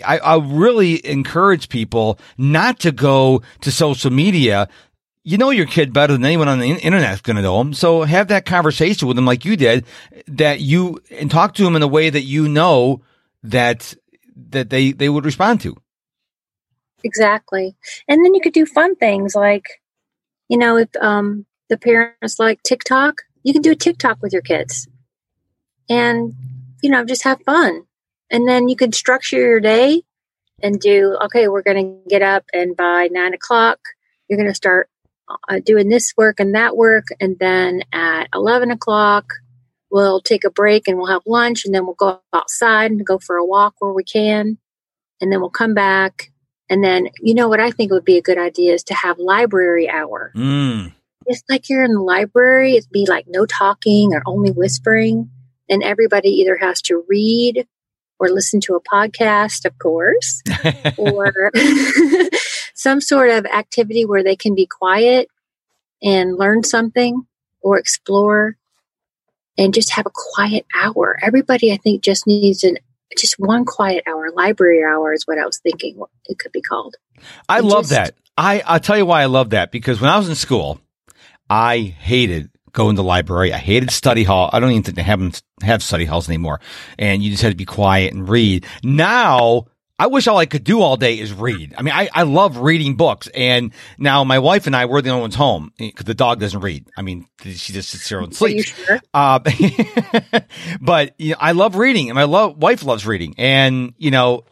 I, 0.04 0.18
I 0.18 0.38
really 0.38 1.06
encourage 1.06 1.68
people 1.68 2.18
not 2.38 2.80
to 2.80 2.92
go 2.92 3.42
to 3.60 3.70
social 3.70 4.10
media 4.10 4.68
you 5.24 5.38
know 5.38 5.50
your 5.50 5.66
kid 5.66 5.92
better 5.92 6.14
than 6.14 6.24
anyone 6.24 6.48
on 6.48 6.58
the 6.58 6.66
internet 6.66 7.14
is 7.14 7.20
going 7.20 7.36
to 7.36 7.42
know 7.42 7.60
him. 7.60 7.74
So 7.74 8.02
have 8.02 8.28
that 8.28 8.44
conversation 8.44 9.06
with 9.06 9.16
them 9.16 9.24
like 9.24 9.44
you 9.44 9.56
did 9.56 9.84
that 10.26 10.60
you 10.60 11.00
and 11.10 11.30
talk 11.30 11.54
to 11.54 11.66
him 11.66 11.76
in 11.76 11.82
a 11.82 11.86
way 11.86 12.10
that 12.10 12.22
you 12.22 12.48
know 12.48 13.02
that 13.44 13.94
that 14.50 14.70
they 14.70 14.92
they 14.92 15.08
would 15.08 15.24
respond 15.24 15.60
to. 15.62 15.76
Exactly, 17.04 17.74
and 18.08 18.24
then 18.24 18.34
you 18.34 18.40
could 18.40 18.52
do 18.52 18.66
fun 18.66 18.96
things 18.96 19.34
like, 19.34 19.64
you 20.48 20.56
know, 20.56 20.76
if 20.76 20.88
um, 21.00 21.46
the 21.68 21.76
parents 21.76 22.38
like 22.38 22.62
TikTok, 22.62 23.22
you 23.42 23.52
can 23.52 23.62
do 23.62 23.72
a 23.72 23.76
TikTok 23.76 24.22
with 24.22 24.32
your 24.32 24.42
kids, 24.42 24.88
and 25.88 26.34
you 26.82 26.90
know, 26.90 27.04
just 27.04 27.24
have 27.24 27.40
fun. 27.42 27.82
And 28.30 28.48
then 28.48 28.68
you 28.68 28.76
could 28.76 28.94
structure 28.94 29.38
your 29.38 29.60
day 29.60 30.02
and 30.62 30.80
do 30.80 31.18
okay. 31.24 31.48
We're 31.48 31.62
going 31.62 32.02
to 32.04 32.08
get 32.08 32.22
up, 32.22 32.44
and 32.52 32.76
by 32.76 33.08
nine 33.10 33.34
o'clock, 33.34 33.78
you're 34.28 34.38
going 34.38 34.48
to 34.48 34.54
start 34.54 34.88
uh, 35.48 35.60
doing 35.64 35.88
this 35.88 36.14
work 36.16 36.40
and 36.40 36.54
that 36.54 36.76
work, 36.76 37.04
and 37.20 37.36
then 37.38 37.82
at 37.92 38.28
eleven 38.32 38.70
o'clock, 38.70 39.26
we'll 39.92 40.22
take 40.22 40.42
a 40.44 40.50
break 40.50 40.88
and 40.88 40.96
we'll 40.96 41.06
have 41.06 41.22
lunch 41.26 41.64
and 41.64 41.74
then 41.74 41.84
we'll 41.84 41.94
go 41.94 42.20
outside 42.32 42.90
and 42.90 43.06
go 43.06 43.18
for 43.18 43.36
a 43.36 43.44
walk 43.44 43.74
where 43.78 43.92
we 43.92 44.02
can. 44.02 44.56
And 45.20 45.30
then 45.30 45.40
we'll 45.40 45.50
come 45.50 45.74
back. 45.74 46.32
And 46.68 46.82
then 46.82 47.08
you 47.20 47.34
know 47.34 47.48
what 47.48 47.60
i 47.60 47.70
think 47.70 47.92
would 47.92 48.04
be 48.04 48.16
a 48.16 48.22
good 48.22 48.38
idea 48.38 48.72
is 48.72 48.82
to 48.84 48.94
have 48.94 49.18
library 49.18 49.88
hour. 49.88 50.32
Mm. 50.34 50.94
it's 51.26 51.42
like 51.48 51.68
you're 51.68 51.84
in 51.84 51.92
the 51.92 52.00
library 52.00 52.76
it'd 52.76 52.90
be 52.90 53.06
like 53.06 53.26
no 53.28 53.44
talking 53.44 54.14
or 54.14 54.22
only 54.26 54.50
whispering. 54.50 55.30
And 55.68 55.82
everybody 55.82 56.30
either 56.30 56.56
has 56.56 56.80
to 56.82 57.04
read 57.08 57.66
or 58.18 58.28
listen 58.28 58.60
to 58.62 58.74
a 58.74 58.82
podcast 58.82 59.66
of 59.66 59.78
course 59.78 60.42
or 60.96 61.52
some 62.74 63.02
sort 63.02 63.30
of 63.30 63.44
activity 63.46 64.06
where 64.06 64.24
they 64.24 64.36
can 64.36 64.54
be 64.54 64.66
quiet 64.66 65.28
and 66.02 66.38
learn 66.38 66.64
something 66.64 67.26
or 67.60 67.78
explore 67.78 68.56
and 69.58 69.74
just 69.74 69.90
have 69.92 70.06
a 70.06 70.12
quiet 70.12 70.66
hour. 70.74 71.18
Everybody, 71.22 71.72
I 71.72 71.76
think, 71.76 72.02
just 72.02 72.26
needs 72.26 72.64
an 72.64 72.78
just 73.18 73.34
one 73.38 73.64
quiet 73.64 74.04
hour. 74.06 74.30
Library 74.34 74.82
hour 74.82 75.12
is 75.12 75.26
what 75.26 75.38
I 75.38 75.44
was 75.44 75.58
thinking 75.58 76.00
it 76.26 76.38
could 76.38 76.52
be 76.52 76.62
called. 76.62 76.96
I 77.48 77.58
and 77.58 77.68
love 77.68 77.84
just, 77.84 77.90
that. 77.90 78.14
I 78.36 78.62
I'll 78.64 78.80
tell 78.80 78.96
you 78.96 79.06
why 79.06 79.22
I 79.22 79.26
love 79.26 79.50
that 79.50 79.70
because 79.70 80.00
when 80.00 80.10
I 80.10 80.18
was 80.18 80.28
in 80.28 80.34
school, 80.34 80.80
I 81.50 81.78
hated 81.78 82.50
going 82.72 82.96
to 82.96 83.02
the 83.02 83.06
library. 83.06 83.52
I 83.52 83.58
hated 83.58 83.90
study 83.90 84.24
hall. 84.24 84.48
I 84.52 84.60
don't 84.60 84.70
even 84.70 84.82
think 84.82 84.96
they 84.96 85.02
have 85.02 85.20
them 85.20 85.32
have 85.62 85.82
study 85.82 86.06
halls 86.06 86.28
anymore. 86.28 86.60
And 86.98 87.22
you 87.22 87.30
just 87.30 87.42
had 87.42 87.50
to 87.50 87.56
be 87.56 87.66
quiet 87.66 88.14
and 88.14 88.28
read. 88.28 88.66
Now 88.82 89.66
I 90.02 90.06
wish 90.06 90.26
all 90.26 90.36
I 90.36 90.46
could 90.46 90.64
do 90.64 90.80
all 90.80 90.96
day 90.96 91.16
is 91.16 91.32
read. 91.32 91.76
I 91.78 91.82
mean, 91.82 91.94
I, 91.94 92.08
I 92.12 92.24
love 92.24 92.56
reading 92.56 92.96
books. 92.96 93.28
And 93.28 93.72
now 93.98 94.24
my 94.24 94.40
wife 94.40 94.66
and 94.66 94.74
I, 94.74 94.86
we're 94.86 95.00
the 95.00 95.10
only 95.10 95.20
ones 95.20 95.36
home 95.36 95.72
because 95.78 96.06
the 96.06 96.12
dog 96.12 96.40
doesn't 96.40 96.58
read. 96.58 96.88
I 96.96 97.02
mean, 97.02 97.28
she 97.40 97.72
just 97.72 97.90
sits 97.90 98.08
there 98.08 98.18
and 98.18 98.34
sleeps. 98.34 98.70
Sure? 98.70 99.00
Uh, 99.14 99.38
but 100.80 101.14
you 101.18 101.30
know, 101.30 101.36
I 101.38 101.52
love 101.52 101.76
reading 101.76 102.08
and 102.08 102.16
my 102.16 102.24
love, 102.24 102.56
wife 102.56 102.82
loves 102.82 103.06
reading. 103.06 103.36
And, 103.38 103.94
you 103.96 104.10
know, 104.10 104.42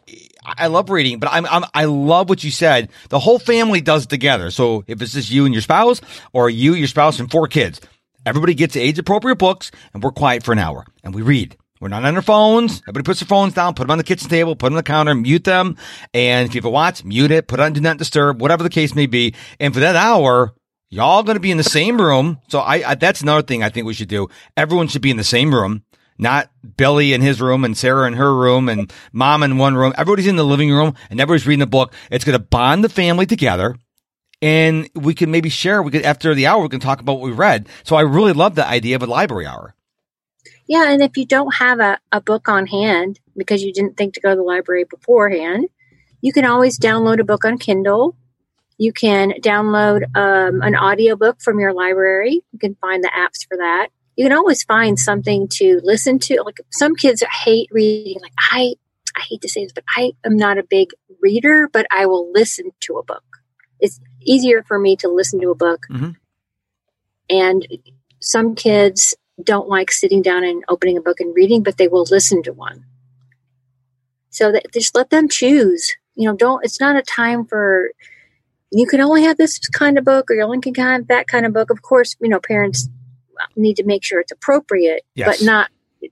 I 0.41 0.67
love 0.67 0.89
reading, 0.89 1.19
but 1.19 1.27
I'm, 1.29 1.45
I'm, 1.45 1.65
i 1.73 1.83
love 1.83 2.29
what 2.29 2.45
you 2.45 2.51
said. 2.51 2.87
The 3.09 3.19
whole 3.19 3.37
family 3.37 3.81
does 3.81 4.05
together. 4.05 4.51
So 4.51 4.85
if 4.87 5.01
it's 5.01 5.11
just 5.11 5.31
you 5.31 5.43
and 5.43 5.53
your 5.53 5.61
spouse 5.61 5.99
or 6.31 6.49
you, 6.49 6.75
your 6.75 6.87
spouse 6.87 7.19
and 7.19 7.29
four 7.29 7.49
kids, 7.49 7.81
everybody 8.25 8.53
gets 8.53 8.77
age 8.77 8.97
appropriate 8.99 9.35
books 9.35 9.69
and 9.93 10.01
we're 10.01 10.11
quiet 10.11 10.43
for 10.43 10.53
an 10.53 10.59
hour 10.59 10.85
and 11.03 11.13
we 11.13 11.23
read. 11.23 11.57
We're 11.81 11.89
not 11.89 12.05
on 12.05 12.15
our 12.15 12.21
phones. 12.21 12.81
Everybody 12.83 13.03
puts 13.03 13.19
their 13.19 13.27
phones 13.27 13.53
down, 13.53 13.73
put 13.73 13.83
them 13.83 13.91
on 13.91 13.97
the 13.97 14.05
kitchen 14.05 14.29
table, 14.29 14.55
put 14.55 14.67
them 14.67 14.75
on 14.75 14.77
the 14.77 14.83
counter, 14.83 15.13
mute 15.13 15.43
them. 15.43 15.75
And 16.13 16.47
if 16.47 16.55
you 16.55 16.59
have 16.59 16.65
a 16.65 16.69
watch, 16.69 17.03
mute 17.03 17.31
it, 17.31 17.47
put 17.47 17.59
it 17.59 17.63
on 17.63 17.73
do 17.73 17.81
not 17.81 17.97
disturb, 17.97 18.39
whatever 18.39 18.63
the 18.63 18.69
case 18.69 18.95
may 18.95 19.07
be. 19.07 19.33
And 19.59 19.73
for 19.73 19.81
that 19.81 19.97
hour, 19.97 20.53
Y'all 20.93 21.23
going 21.23 21.37
to 21.37 21.41
be 21.41 21.51
in 21.51 21.57
the 21.57 21.63
same 21.63 22.01
room. 22.01 22.39
So 22.49 22.59
I, 22.59 22.89
I, 22.89 22.95
that's 22.95 23.21
another 23.21 23.41
thing 23.41 23.63
I 23.63 23.69
think 23.69 23.87
we 23.87 23.93
should 23.93 24.09
do. 24.09 24.27
Everyone 24.57 24.89
should 24.89 25.01
be 25.01 25.09
in 25.09 25.15
the 25.15 25.23
same 25.23 25.55
room, 25.55 25.83
not 26.17 26.51
Billy 26.75 27.13
in 27.13 27.21
his 27.21 27.39
room 27.39 27.63
and 27.63 27.77
Sarah 27.77 28.07
in 28.07 28.13
her 28.13 28.35
room 28.35 28.67
and 28.67 28.91
mom 29.13 29.41
in 29.41 29.57
one 29.57 29.75
room. 29.75 29.93
Everybody's 29.97 30.27
in 30.27 30.35
the 30.35 30.43
living 30.43 30.69
room 30.69 30.93
and 31.09 31.21
everybody's 31.21 31.47
reading 31.47 31.61
the 31.61 31.65
book. 31.65 31.93
It's 32.11 32.25
going 32.25 32.37
to 32.37 32.43
bond 32.43 32.83
the 32.83 32.89
family 32.89 33.25
together 33.25 33.77
and 34.41 34.89
we 34.93 35.13
can 35.13 35.31
maybe 35.31 35.47
share. 35.47 35.81
We 35.81 35.91
could 35.91 36.03
after 36.03 36.35
the 36.35 36.47
hour 36.47 36.61
we 36.61 36.67
can 36.67 36.81
talk 36.81 36.99
about 36.99 37.13
what 37.19 37.29
we 37.29 37.31
read. 37.31 37.69
So 37.85 37.95
I 37.95 38.01
really 38.01 38.33
love 38.33 38.55
the 38.55 38.67
idea 38.67 38.97
of 38.97 39.01
a 39.01 39.07
library 39.07 39.47
hour. 39.47 39.73
Yeah, 40.71 40.89
and 40.89 41.03
if 41.03 41.17
you 41.17 41.25
don't 41.25 41.53
have 41.55 41.81
a, 41.81 41.99
a 42.13 42.21
book 42.21 42.47
on 42.47 42.65
hand 42.65 43.19
because 43.35 43.61
you 43.61 43.73
didn't 43.73 43.97
think 43.97 44.13
to 44.13 44.21
go 44.21 44.29
to 44.29 44.37
the 44.37 44.41
library 44.41 44.85
beforehand, 44.85 45.67
you 46.21 46.31
can 46.31 46.45
always 46.45 46.79
download 46.79 47.19
a 47.19 47.25
book 47.25 47.43
on 47.43 47.57
Kindle. 47.57 48.15
You 48.77 48.93
can 48.93 49.31
download 49.41 50.03
um, 50.15 50.61
an 50.61 50.77
audiobook 50.77 51.41
from 51.41 51.59
your 51.59 51.73
library. 51.73 52.41
You 52.53 52.57
can 52.57 52.75
find 52.75 53.03
the 53.03 53.11
apps 53.13 53.45
for 53.45 53.57
that. 53.57 53.89
You 54.15 54.23
can 54.23 54.31
always 54.31 54.63
find 54.63 54.97
something 54.97 55.49
to 55.55 55.81
listen 55.83 56.19
to. 56.19 56.41
Like 56.41 56.61
some 56.69 56.95
kids 56.95 57.21
hate 57.43 57.67
reading. 57.73 58.21
Like 58.21 58.31
I, 58.49 58.75
I 59.17 59.23
hate 59.29 59.41
to 59.41 59.49
say 59.49 59.65
this, 59.65 59.73
but 59.73 59.83
I 59.97 60.13
am 60.23 60.37
not 60.37 60.57
a 60.57 60.63
big 60.63 60.91
reader, 61.21 61.67
but 61.67 61.85
I 61.91 62.05
will 62.05 62.31
listen 62.31 62.71
to 62.79 62.93
a 62.93 63.03
book. 63.03 63.25
It's 63.81 63.99
easier 64.21 64.63
for 64.63 64.79
me 64.79 64.95
to 64.95 65.09
listen 65.09 65.41
to 65.41 65.49
a 65.49 65.55
book. 65.55 65.81
Mm-hmm. 65.91 66.11
And 67.29 67.67
some 68.21 68.55
kids 68.55 69.15
don't 69.41 69.67
like 69.67 69.91
sitting 69.91 70.21
down 70.21 70.43
and 70.43 70.63
opening 70.67 70.97
a 70.97 71.01
book 71.01 71.19
and 71.19 71.35
reading, 71.35 71.63
but 71.63 71.77
they 71.77 71.87
will 71.87 72.05
listen 72.09 72.43
to 72.43 72.53
one. 72.53 72.85
So 74.29 74.51
that, 74.51 74.71
just 74.73 74.95
let 74.95 75.09
them 75.09 75.27
choose. 75.27 75.95
You 76.15 76.29
know, 76.29 76.35
don't. 76.35 76.63
It's 76.63 76.79
not 76.79 76.95
a 76.95 77.01
time 77.01 77.45
for. 77.45 77.91
You 78.71 78.87
can 78.87 79.01
only 79.01 79.23
have 79.23 79.37
this 79.37 79.59
kind 79.59 79.97
of 79.97 80.05
book, 80.05 80.31
or 80.31 80.35
you 80.35 80.43
only 80.43 80.61
can 80.61 80.73
have 80.75 81.07
that 81.07 81.27
kind 81.27 81.45
of 81.45 81.53
book. 81.53 81.69
Of 81.69 81.81
course, 81.81 82.15
you 82.21 82.29
know, 82.29 82.39
parents 82.39 82.87
need 83.55 83.75
to 83.77 83.83
make 83.83 84.03
sure 84.03 84.19
it's 84.19 84.31
appropriate, 84.31 85.03
yes. 85.15 85.27
but 85.27 85.45
not, 85.45 85.69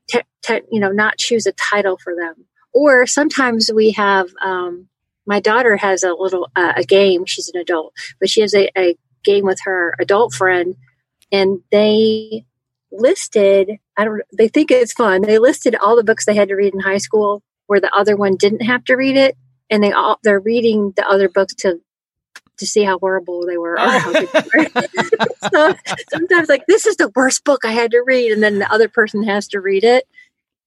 te- 0.10 0.22
te- 0.42 0.62
you 0.72 0.80
know, 0.80 0.92
not 0.92 1.18
choose 1.18 1.46
a 1.46 1.52
title 1.54 1.98
for 1.98 2.16
them. 2.16 2.46
Or 2.74 3.08
sometimes 3.08 3.72
we 3.74 3.92
have 3.92 4.30
um, 4.44 4.90
my 5.26 5.40
daughter 5.40 5.78
has 5.78 6.04
a 6.04 6.14
little 6.14 6.50
uh, 6.56 6.74
a 6.76 6.84
game. 6.84 7.26
She's 7.26 7.50
an 7.54 7.62
adult, 7.62 7.94
but 8.20 8.30
she 8.30 8.42
has 8.42 8.54
a, 8.54 8.70
a 8.78 8.98
game 9.24 9.46
with 9.46 9.60
her 9.64 9.96
adult 10.00 10.34
friend, 10.34 10.76
and 11.32 11.62
they 11.72 12.46
listed. 12.92 13.78
I 13.98 14.06
don't. 14.06 14.22
They 14.38 14.48
think 14.48 14.72
it's 14.72 14.94
fun. 14.94 15.22
They 15.22 15.40
listed 15.40 15.76
all 15.76 15.96
the 15.96 16.04
books 16.04 16.26
they 16.26 16.36
had 16.36 16.50
to 16.50 16.56
read 16.56 16.74
in 16.74 16.80
high 16.80 16.98
school, 16.98 17.44
where 17.68 17.80
the 17.80 17.94
other 17.94 18.16
one 18.16 18.36
didn't 18.36 18.62
have 18.62 18.84
to 18.86 18.96
read 18.96 19.18
it, 19.18 19.38
and 19.70 19.84
they 19.84 19.92
all 19.92 20.20
they're 20.24 20.40
reading 20.40 20.94
the 20.96 21.08
other 21.08 21.30
books 21.30 21.54
to 21.56 21.80
to 22.58 22.66
see 22.66 22.84
how 22.84 23.00
horrible 23.00 23.46
they 23.46 23.58
were 23.58 23.74
or 23.74 23.78
how 23.78 24.12
good 24.12 24.30
they 24.34 24.42
were. 24.54 24.68
so 25.54 25.76
sometimes 26.10 26.50
like 26.50 26.66
this 26.68 26.86
is 26.86 26.98
the 26.98 27.12
worst 27.16 27.44
book 27.44 27.66
I 27.66 27.72
had 27.72 27.92
to 27.92 28.04
read, 28.06 28.32
and 28.32 28.44
then 28.44 28.60
the 28.60 28.72
other 28.72 28.90
person 28.90 29.24
has 29.24 29.48
to 29.50 29.62
read 29.62 29.84
it 29.84 30.08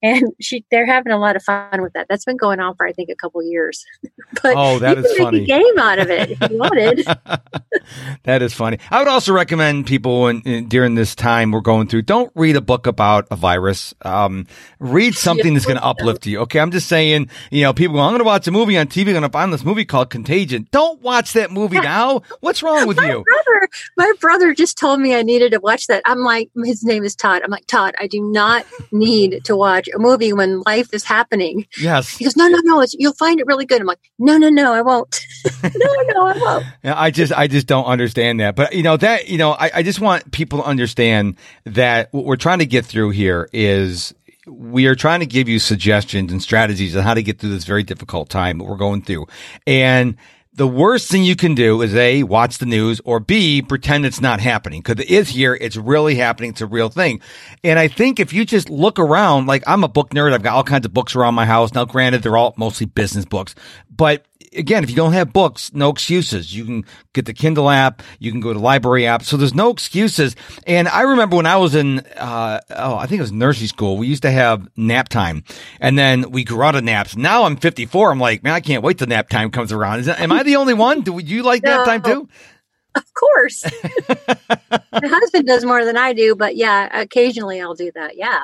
and 0.03 0.33
she 0.41 0.65
they're 0.71 0.87
having 0.87 1.13
a 1.13 1.19
lot 1.19 1.37
of 1.37 1.43
fun 1.43 1.81
with 1.83 1.93
that. 1.93 2.07
That's 2.09 2.25
been 2.25 2.37
going 2.37 2.61
on 2.61 2.75
for 2.75 2.87
I 2.87 2.93
think 2.93 3.09
a 3.09 3.15
couple 3.15 3.43
years. 3.43 3.85
but 4.43 4.55
oh, 4.57 4.79
that 4.81 4.99
is 4.99 5.17
funny. 5.17 5.45
game 5.45 5.79
out 5.79 5.99
of 5.99 6.11
it 6.11 6.33
if 6.33 6.51
you 6.51 6.59
wanted. 6.59 7.07
that 8.25 8.43
is 8.43 8.53
funny. 8.53 8.79
I 8.91 8.99
would 8.99 9.09
also 9.09 9.33
recommend 9.33 9.87
people 9.87 10.29
in, 10.29 10.43
in, 10.43 10.69
during 10.69 10.97
this 10.97 11.15
time 11.15 11.53
we're 11.53 11.61
going 11.61 11.87
through. 11.87 12.03
Don't 12.03 12.33
read 12.35 12.57
a 12.57 12.61
book 12.61 12.87
about 12.87 13.29
a 13.31 13.37
virus. 13.37 13.95
Um, 14.03 14.47
read 14.81 15.15
something 15.15 15.55
that's 15.55 15.67
going 15.67 15.79
to 15.79 15.85
uplift 15.85 16.27
you. 16.27 16.41
Okay, 16.41 16.59
I'm 16.59 16.73
just 16.73 16.89
saying. 16.89 17.29
You 17.51 17.63
know, 17.63 17.73
people 17.73 17.97
go, 17.97 18.01
I'm 18.01 18.11
going 18.11 18.21
to 18.21 18.25
watch 18.25 18.47
a 18.49 18.51
movie 18.51 18.77
on 18.77 18.87
TV. 18.87 19.09
I'm 19.09 19.13
going 19.13 19.23
to 19.23 19.29
find 19.29 19.53
this 19.53 19.65
movie 19.65 19.85
called 19.85 20.11
Contagion. 20.11 20.67
Don't 20.73 21.01
watch 21.01 21.35
that 21.35 21.51
movie 21.51 21.81
now. 21.81 22.23
What's 22.41 22.63
wrong 22.63 22.87
with 22.87 22.97
my 22.97 23.09
you? 23.09 23.23
Brother, 23.25 23.69
my 23.97 24.13
brother 24.21 24.55
just 24.55 24.79
told 24.79 25.01
me 25.01 25.15
I 25.15 25.23
needed 25.23 25.53
to 25.53 25.61
watch 25.61 25.87
that. 25.87 26.03
I'm 26.07 26.21
like, 26.21 26.51
his 26.65 26.83
name 26.83 27.05
is 27.05 27.15
Todd. 27.15 27.43
I'm 27.45 27.51
like, 27.51 27.67
Todd, 27.67 27.95
I 28.01 28.07
do 28.07 28.21
not 28.21 28.67
need 28.91 29.45
to 29.45 29.57
watch 29.57 29.89
a 29.95 29.99
movie 29.99 30.33
when 30.33 30.61
life 30.63 30.93
is 30.93 31.05
happening. 31.05 31.67
Yes. 31.79 32.17
He 32.17 32.25
goes, 32.25 32.37
no, 32.37 32.49
no, 32.49 32.59
no, 32.63 32.85
you'll 32.93 33.13
find 33.15 33.41
it 33.41 33.47
really 33.47 33.67
good. 33.67 33.81
I'm 33.81 33.87
like, 33.87 34.01
no, 34.19 34.37
no, 34.39 34.49
no, 34.49 34.73
I 34.73 34.83
won't. 34.83 35.21
no, 35.63 35.71
no, 36.09 36.27
I 36.27 36.39
won't. 36.39 36.67
Yeah, 36.83 37.01
I 37.01 37.11
just, 37.11 37.33
I 37.33 37.47
just 37.47 37.67
don't 37.67 37.85
understand 37.85 38.41
that. 38.41 38.57
But 38.57 38.75
you 38.75 38.83
know 38.83 38.97
that, 38.97 39.29
you 39.29 39.39
know, 39.39 39.53
I, 39.53 39.71
I 39.77 39.83
just 39.83 40.01
want 40.01 40.33
people 40.33 40.61
to 40.61 40.65
understand 40.65 41.37
that 41.65 42.13
what 42.13 42.25
we're 42.25 42.37
trying 42.37 42.59
to 42.59 42.67
get 42.67 42.85
through 42.85 43.11
here 43.11 43.49
is 43.53 44.15
we 44.47 44.87
are 44.87 44.95
trying 44.95 45.21
to 45.21 45.27
give 45.27 45.49
you 45.49 45.59
suggestions 45.59 46.33
and 46.33 46.43
strategies 46.43 46.97
on 46.97 47.03
how 47.03 47.15
to 47.15 47.23
get 47.23 47.39
through 47.39 47.51
this 47.51 47.65
very 47.65 47.83
difficult 47.83 48.29
time 48.29 48.59
that 48.59 48.65
we're 48.65 48.77
going 48.77 49.03
through. 49.03 49.27
And 49.67 50.17
the 50.55 50.69
worst 50.69 51.11
thing 51.11 51.25
you 51.25 51.35
can 51.35 51.55
do 51.55 51.81
is 51.81 51.95
A, 51.95 52.25
watch 52.25 52.59
the 52.59 52.67
news, 52.67 53.01
or 53.05 53.21
B, 53.21 53.63
pretend 53.63 54.05
it's 54.05 54.21
not 54.21 54.41
happening. 54.41 54.83
Because 54.83 55.03
it 55.03 55.11
is 55.11 55.31
here, 55.31 55.55
it's 55.55 55.77
really 55.77 56.17
happening, 56.17 56.51
it's 56.51 56.61
a 56.61 56.67
real 56.67 56.91
thing. 56.91 57.21
And 57.65 57.79
I 57.79 57.89
think 57.89 58.21
if 58.21 58.33
you 58.33 58.45
just 58.45 58.69
look 58.69 58.99
around, 58.99 59.47
like 59.47 59.63
I'm 59.67 59.83
a 59.83 59.89
book 59.89 60.11
nerd, 60.11 60.35
I've 60.35 60.43
got 60.43 60.55
all 60.55 60.65
kinds 60.65 60.85
of 60.85 60.93
books 60.93 61.17
around 61.17 61.35
my 61.35 61.47
house. 61.47 61.73
Now, 61.73 61.87
granted, 61.87 62.23
they're 62.23 62.37
all 62.37 62.53
mostly 62.59 62.87
business 62.87 63.25
books, 63.25 63.55
but 63.91 64.27
again, 64.57 64.85
if 64.85 64.91
you 64.91 64.97
don't 64.97 65.13
have 65.13 65.33
books, 65.33 65.73
no 65.73 65.91
excuses. 65.91 66.55
You 66.55 66.65
can 66.65 66.85
get 67.13 67.27
the 67.27 67.35
Kindle 67.35 67.71
app, 67.71 68.03
you 68.19 68.31
can 68.31 68.41
go 68.41 68.53
to 68.53 68.59
library 68.59 69.07
app. 69.07 69.23
So 69.23 69.37
there's 69.37 69.55
no 69.55 69.71
excuses. 69.71 70.37
And 70.67 70.89
I 70.89 71.03
remember 71.03 71.37
when 71.37 71.47
I 71.47 71.57
was 71.57 71.75
in, 71.75 72.01
uh, 72.17 72.61
oh, 72.71 72.97
I 72.97 73.07
think 73.07 73.19
it 73.19 73.23
was 73.23 73.33
nursery 73.33 73.67
school, 73.67 73.97
we 73.97 74.07
used 74.07 74.23
to 74.23 74.31
have 74.31 74.69
nap 74.77 75.09
time 75.09 75.45
and 75.81 75.99
then 75.99 76.31
we 76.31 76.45
grew 76.45 76.63
out 76.63 76.75
of 76.75 76.85
naps. 76.85 77.17
Now 77.17 77.45
I'm 77.45 77.57
54. 77.57 78.11
I'm 78.11 78.21
like, 78.21 78.43
man, 78.43 78.55
I 78.55 78.61
can't 78.61 78.83
wait 78.83 78.99
till 78.99 79.09
nap 79.09 79.29
time 79.29 79.51
comes 79.51 79.73
around. 79.73 80.05
That, 80.05 80.21
am 80.21 80.33
I 80.33 80.43
the 80.43 80.57
only 80.57 80.75
one? 80.75 81.03
Do 81.03 81.19
you 81.19 81.43
like 81.43 81.63
no. 81.63 81.77
nap 81.77 81.87
time 81.87 82.03
too? 82.03 82.29
Of 82.95 83.05
course. 83.15 83.65
My 84.71 85.07
husband 85.07 85.47
does 85.47 85.65
more 85.65 85.85
than 85.85 85.97
I 85.97 86.13
do, 86.13 86.35
but 86.35 86.57
yeah, 86.57 87.01
occasionally 87.01 87.61
I'll 87.61 87.75
do 87.75 87.91
that. 87.95 88.17
Yeah. 88.17 88.43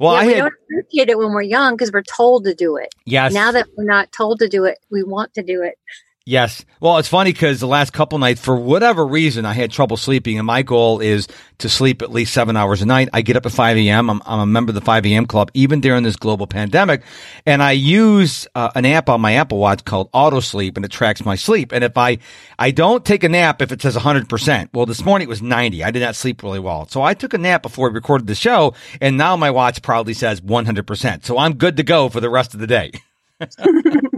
Well, 0.00 0.14
yeah, 0.14 0.20
I 0.20 0.26
we 0.26 0.32
had, 0.32 0.38
don't 0.40 0.54
appreciate 0.64 1.08
it 1.08 1.18
when 1.18 1.32
we're 1.32 1.42
young 1.42 1.74
because 1.74 1.92
we're 1.92 2.02
told 2.02 2.44
to 2.44 2.54
do 2.54 2.76
it. 2.76 2.94
Yes. 3.04 3.32
Now 3.32 3.52
that 3.52 3.66
we're 3.76 3.84
not 3.84 4.12
told 4.12 4.38
to 4.40 4.48
do 4.48 4.64
it, 4.64 4.78
we 4.90 5.02
want 5.02 5.34
to 5.34 5.42
do 5.42 5.62
it. 5.62 5.78
Yes. 6.26 6.64
Well, 6.80 6.96
it's 6.96 7.08
funny 7.08 7.34
because 7.34 7.60
the 7.60 7.66
last 7.66 7.92
couple 7.92 8.18
nights, 8.18 8.40
for 8.40 8.56
whatever 8.56 9.06
reason, 9.06 9.44
I 9.44 9.52
had 9.52 9.70
trouble 9.70 9.98
sleeping, 9.98 10.38
and 10.38 10.46
my 10.46 10.62
goal 10.62 11.00
is 11.00 11.28
to 11.58 11.68
sleep 11.68 12.00
at 12.00 12.10
least 12.10 12.32
seven 12.32 12.56
hours 12.56 12.80
a 12.80 12.86
night. 12.86 13.10
I 13.12 13.20
get 13.20 13.36
up 13.36 13.44
at 13.44 13.52
5 13.52 13.76
a.m. 13.76 14.08
I'm, 14.08 14.22
I'm 14.24 14.40
a 14.40 14.46
member 14.46 14.70
of 14.70 14.74
the 14.74 14.80
5 14.80 15.04
a.m. 15.04 15.26
club, 15.26 15.50
even 15.52 15.82
during 15.82 16.02
this 16.02 16.16
global 16.16 16.46
pandemic. 16.46 17.02
And 17.44 17.62
I 17.62 17.72
use 17.72 18.48
uh, 18.54 18.70
an 18.74 18.86
app 18.86 19.10
on 19.10 19.20
my 19.20 19.34
Apple 19.34 19.58
Watch 19.58 19.84
called 19.84 20.08
Auto 20.14 20.40
Sleep, 20.40 20.78
and 20.78 20.86
it 20.86 20.90
tracks 20.90 21.26
my 21.26 21.34
sleep. 21.34 21.72
And 21.72 21.84
if 21.84 21.98
I, 21.98 22.16
I 22.58 22.70
don't 22.70 23.04
take 23.04 23.22
a 23.22 23.28
nap 23.28 23.60
if 23.60 23.70
it 23.70 23.82
says 23.82 23.94
100%. 23.94 24.70
Well, 24.72 24.86
this 24.86 25.04
morning 25.04 25.26
it 25.26 25.28
was 25.28 25.42
90. 25.42 25.84
I 25.84 25.90
did 25.90 26.00
not 26.00 26.16
sleep 26.16 26.42
really 26.42 26.58
well. 26.58 26.88
So 26.88 27.02
I 27.02 27.12
took 27.12 27.34
a 27.34 27.38
nap 27.38 27.60
before 27.60 27.90
we 27.90 27.94
recorded 27.96 28.28
the 28.28 28.34
show, 28.34 28.72
and 28.98 29.18
now 29.18 29.36
my 29.36 29.50
watch 29.50 29.82
proudly 29.82 30.14
says 30.14 30.40
100%. 30.40 31.26
So 31.26 31.36
I'm 31.36 31.56
good 31.56 31.76
to 31.76 31.82
go 31.82 32.08
for 32.08 32.20
the 32.20 32.30
rest 32.30 32.54
of 32.54 32.60
the 32.60 32.66
day. 32.66 32.92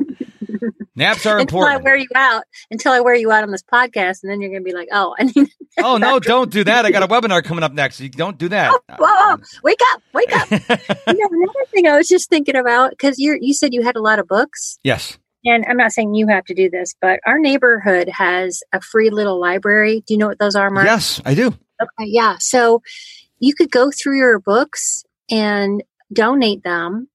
Naps 0.97 1.27
are 1.27 1.39
important. 1.41 1.77
until 1.77 1.77
important. 1.77 1.81
I 1.81 1.85
wear 1.85 1.97
you 1.97 2.09
out 2.15 2.45
until 2.71 2.93
I 2.93 3.01
wear 3.01 3.15
you 3.15 3.31
out 3.31 3.43
on 3.43 3.51
this 3.51 3.63
podcast, 3.63 4.23
and 4.23 4.33
then 4.33 4.41
you're 4.41 4.51
going 4.51 4.65
to 4.65 4.69
be 4.69 4.75
like, 4.75 4.89
"Oh, 4.93 5.15
I 5.19 5.25
need." 5.25 5.51
oh 5.79 5.99
no! 5.99 6.19
Don't 6.21 6.51
do 6.51 6.65
that. 6.65 6.85
I 6.85 6.91
got 6.91 7.03
a 7.03 7.09
webinar 7.09 7.45
coming 7.45 7.63
up 7.63 7.73
next. 7.73 8.01
You 8.01 8.09
don't 8.09 8.39
do 8.39 8.49
that. 8.49 8.73
Oh, 8.73 8.97
whoa, 8.99 9.37
wake 9.63 9.79
up! 9.93 10.03
Wake 10.13 10.35
up! 10.35 10.51
you 10.51 10.59
know, 10.59 11.29
another 11.31 11.67
thing 11.71 11.87
I 11.87 11.97
was 11.97 12.09
just 12.09 12.29
thinking 12.29 12.57
about 12.57 12.91
because 12.91 13.19
you 13.19 13.39
you 13.41 13.55
said 13.55 13.75
you 13.75 13.83
had 13.83 13.97
a 13.97 14.01
lot 14.01 14.19
of 14.19 14.27
books. 14.27 14.79
Yes. 14.83 15.19
And 15.45 15.65
I'm 15.69 15.77
not 15.77 15.93
saying 15.93 16.15
you 16.15 16.27
have 16.27 16.45
to 16.47 16.55
do 16.55 16.69
this, 16.69 16.97
but 17.01 17.21
our 17.25 17.39
neighborhood 17.39 18.09
has 18.09 18.65
a 18.73 18.81
free 18.81 19.11
little 19.11 19.39
library. 19.39 20.03
Do 20.05 20.15
you 20.15 20.19
know 20.19 20.27
what 20.27 20.41
those 20.41 20.57
are, 20.57 20.71
Mark? 20.71 20.87
Yes, 20.87 21.21
I 21.25 21.35
do. 21.35 21.49
Okay, 21.49 22.07
yeah. 22.07 22.37
So 22.41 22.83
you 23.39 23.55
could 23.55 23.71
go 23.71 23.93
through 23.93 24.19
your 24.19 24.41
books 24.41 25.05
and 25.31 25.85
donate 26.13 26.65
them 26.65 27.09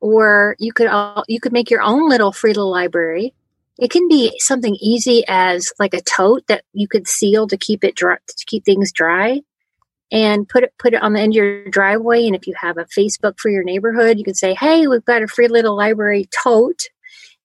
or 0.00 0.56
you 0.58 0.72
could 0.72 0.86
all, 0.86 1.24
you 1.28 1.40
could 1.40 1.52
make 1.52 1.70
your 1.70 1.82
own 1.82 2.08
little 2.08 2.32
free 2.32 2.50
little 2.50 2.70
library. 2.70 3.34
It 3.78 3.90
can 3.90 4.08
be 4.08 4.32
something 4.38 4.76
easy 4.80 5.24
as 5.28 5.72
like 5.78 5.94
a 5.94 6.02
tote 6.02 6.46
that 6.48 6.64
you 6.72 6.88
could 6.88 7.06
seal 7.08 7.46
to 7.48 7.56
keep 7.56 7.84
it 7.84 7.94
dry, 7.94 8.16
to 8.26 8.44
keep 8.46 8.64
things 8.64 8.92
dry, 8.92 9.40
and 10.10 10.48
put 10.48 10.64
it 10.64 10.74
put 10.78 10.94
it 10.94 11.02
on 11.02 11.12
the 11.12 11.20
end 11.20 11.32
of 11.32 11.36
your 11.36 11.64
driveway. 11.68 12.26
And 12.26 12.34
if 12.34 12.46
you 12.46 12.54
have 12.60 12.78
a 12.78 12.84
Facebook 12.84 13.38
for 13.38 13.50
your 13.50 13.62
neighborhood, 13.62 14.18
you 14.18 14.24
can 14.24 14.34
say, 14.34 14.54
"Hey, 14.54 14.86
we've 14.86 15.04
got 15.04 15.22
a 15.22 15.28
free 15.28 15.48
little 15.48 15.76
library 15.76 16.28
tote. 16.44 16.88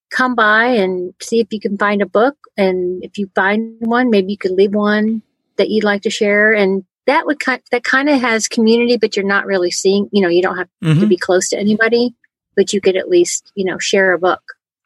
Come 0.10 0.36
by 0.36 0.66
and 0.66 1.14
see 1.22 1.40
if 1.40 1.48
you 1.52 1.60
can 1.60 1.78
find 1.78 2.02
a 2.02 2.06
book. 2.06 2.38
And 2.58 3.04
if 3.04 3.18
you 3.18 3.30
find 3.36 3.76
one, 3.80 4.10
maybe 4.10 4.32
you 4.32 4.38
could 4.38 4.52
leave 4.52 4.74
one 4.74 5.22
that 5.58 5.70
you'd 5.70 5.84
like 5.84 6.02
to 6.04 6.10
share." 6.10 6.54
And 6.54 6.84
that 7.06 7.26
would 7.26 7.40
kind 7.40 7.62
that 7.72 7.84
kind 7.84 8.10
of 8.10 8.20
has 8.20 8.48
community, 8.48 8.98
but 8.98 9.16
you're 9.16 9.26
not 9.26 9.46
really 9.46 9.72
seeing. 9.72 10.10
You 10.12 10.22
know, 10.22 10.30
you 10.30 10.42
don't 10.42 10.58
have 10.58 10.70
mm-hmm. 10.84 11.00
to 11.00 11.08
be 11.08 11.18
close 11.18 11.50
to 11.50 11.58
anybody 11.58 12.14
but 12.56 12.74
you 12.74 12.82
could 12.82 12.96
at 12.96 13.10
least, 13.10 13.52
you 13.56 13.66
know, 13.66 13.80
share 13.80 14.14
a 14.14 14.20
book. 14.20 14.42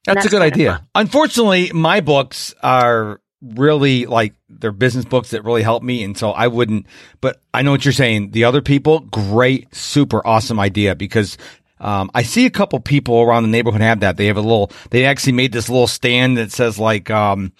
That's, 0.06 0.18
that's, 0.18 0.28
a 0.28 0.30
good 0.30 0.42
idea. 0.42 0.88
Unfortunately, 0.96 1.72
my 1.74 2.02
books 2.02 2.54
are 2.64 3.22
really 3.42 4.06
like 4.06 4.34
they're 4.50 4.72
business 4.72 5.06
books 5.06 5.32
that 5.32 5.44
really 5.44 5.62
help 5.62 5.84
me. 5.84 6.04
And 6.04 6.18
so 6.18 6.32
I 6.32 6.48
wouldn't, 6.48 6.88
but 7.22 7.42
I 7.54 7.62
know 7.62 7.72
what 7.72 7.86
you're 7.86 7.92
saying. 7.92 8.32
The 8.32 8.46
other 8.46 8.62
people, 8.62 9.00
great, 9.00 9.74
super 9.74 10.26
awesome 10.26 10.60
idea 10.60 10.96
because 10.96 11.38
um, 11.80 12.12
I 12.14 12.24
see 12.24 12.46
a 12.46 12.50
couple 12.50 12.80
people 12.80 13.22
around 13.22 13.44
the 13.44 13.50
neighborhood 13.50 13.82
have 13.82 14.02
that. 14.02 14.18
They 14.18 14.28
have 14.28 14.38
a 14.38 14.42
little, 14.42 14.72
they 14.90 15.06
actually 15.06 15.34
made 15.34 15.52
this 15.52 15.70
little 15.70 15.88
stand 15.88 16.38
that 16.38 16.52
says 16.52 16.80
like, 16.80 17.10
um, 17.10 17.54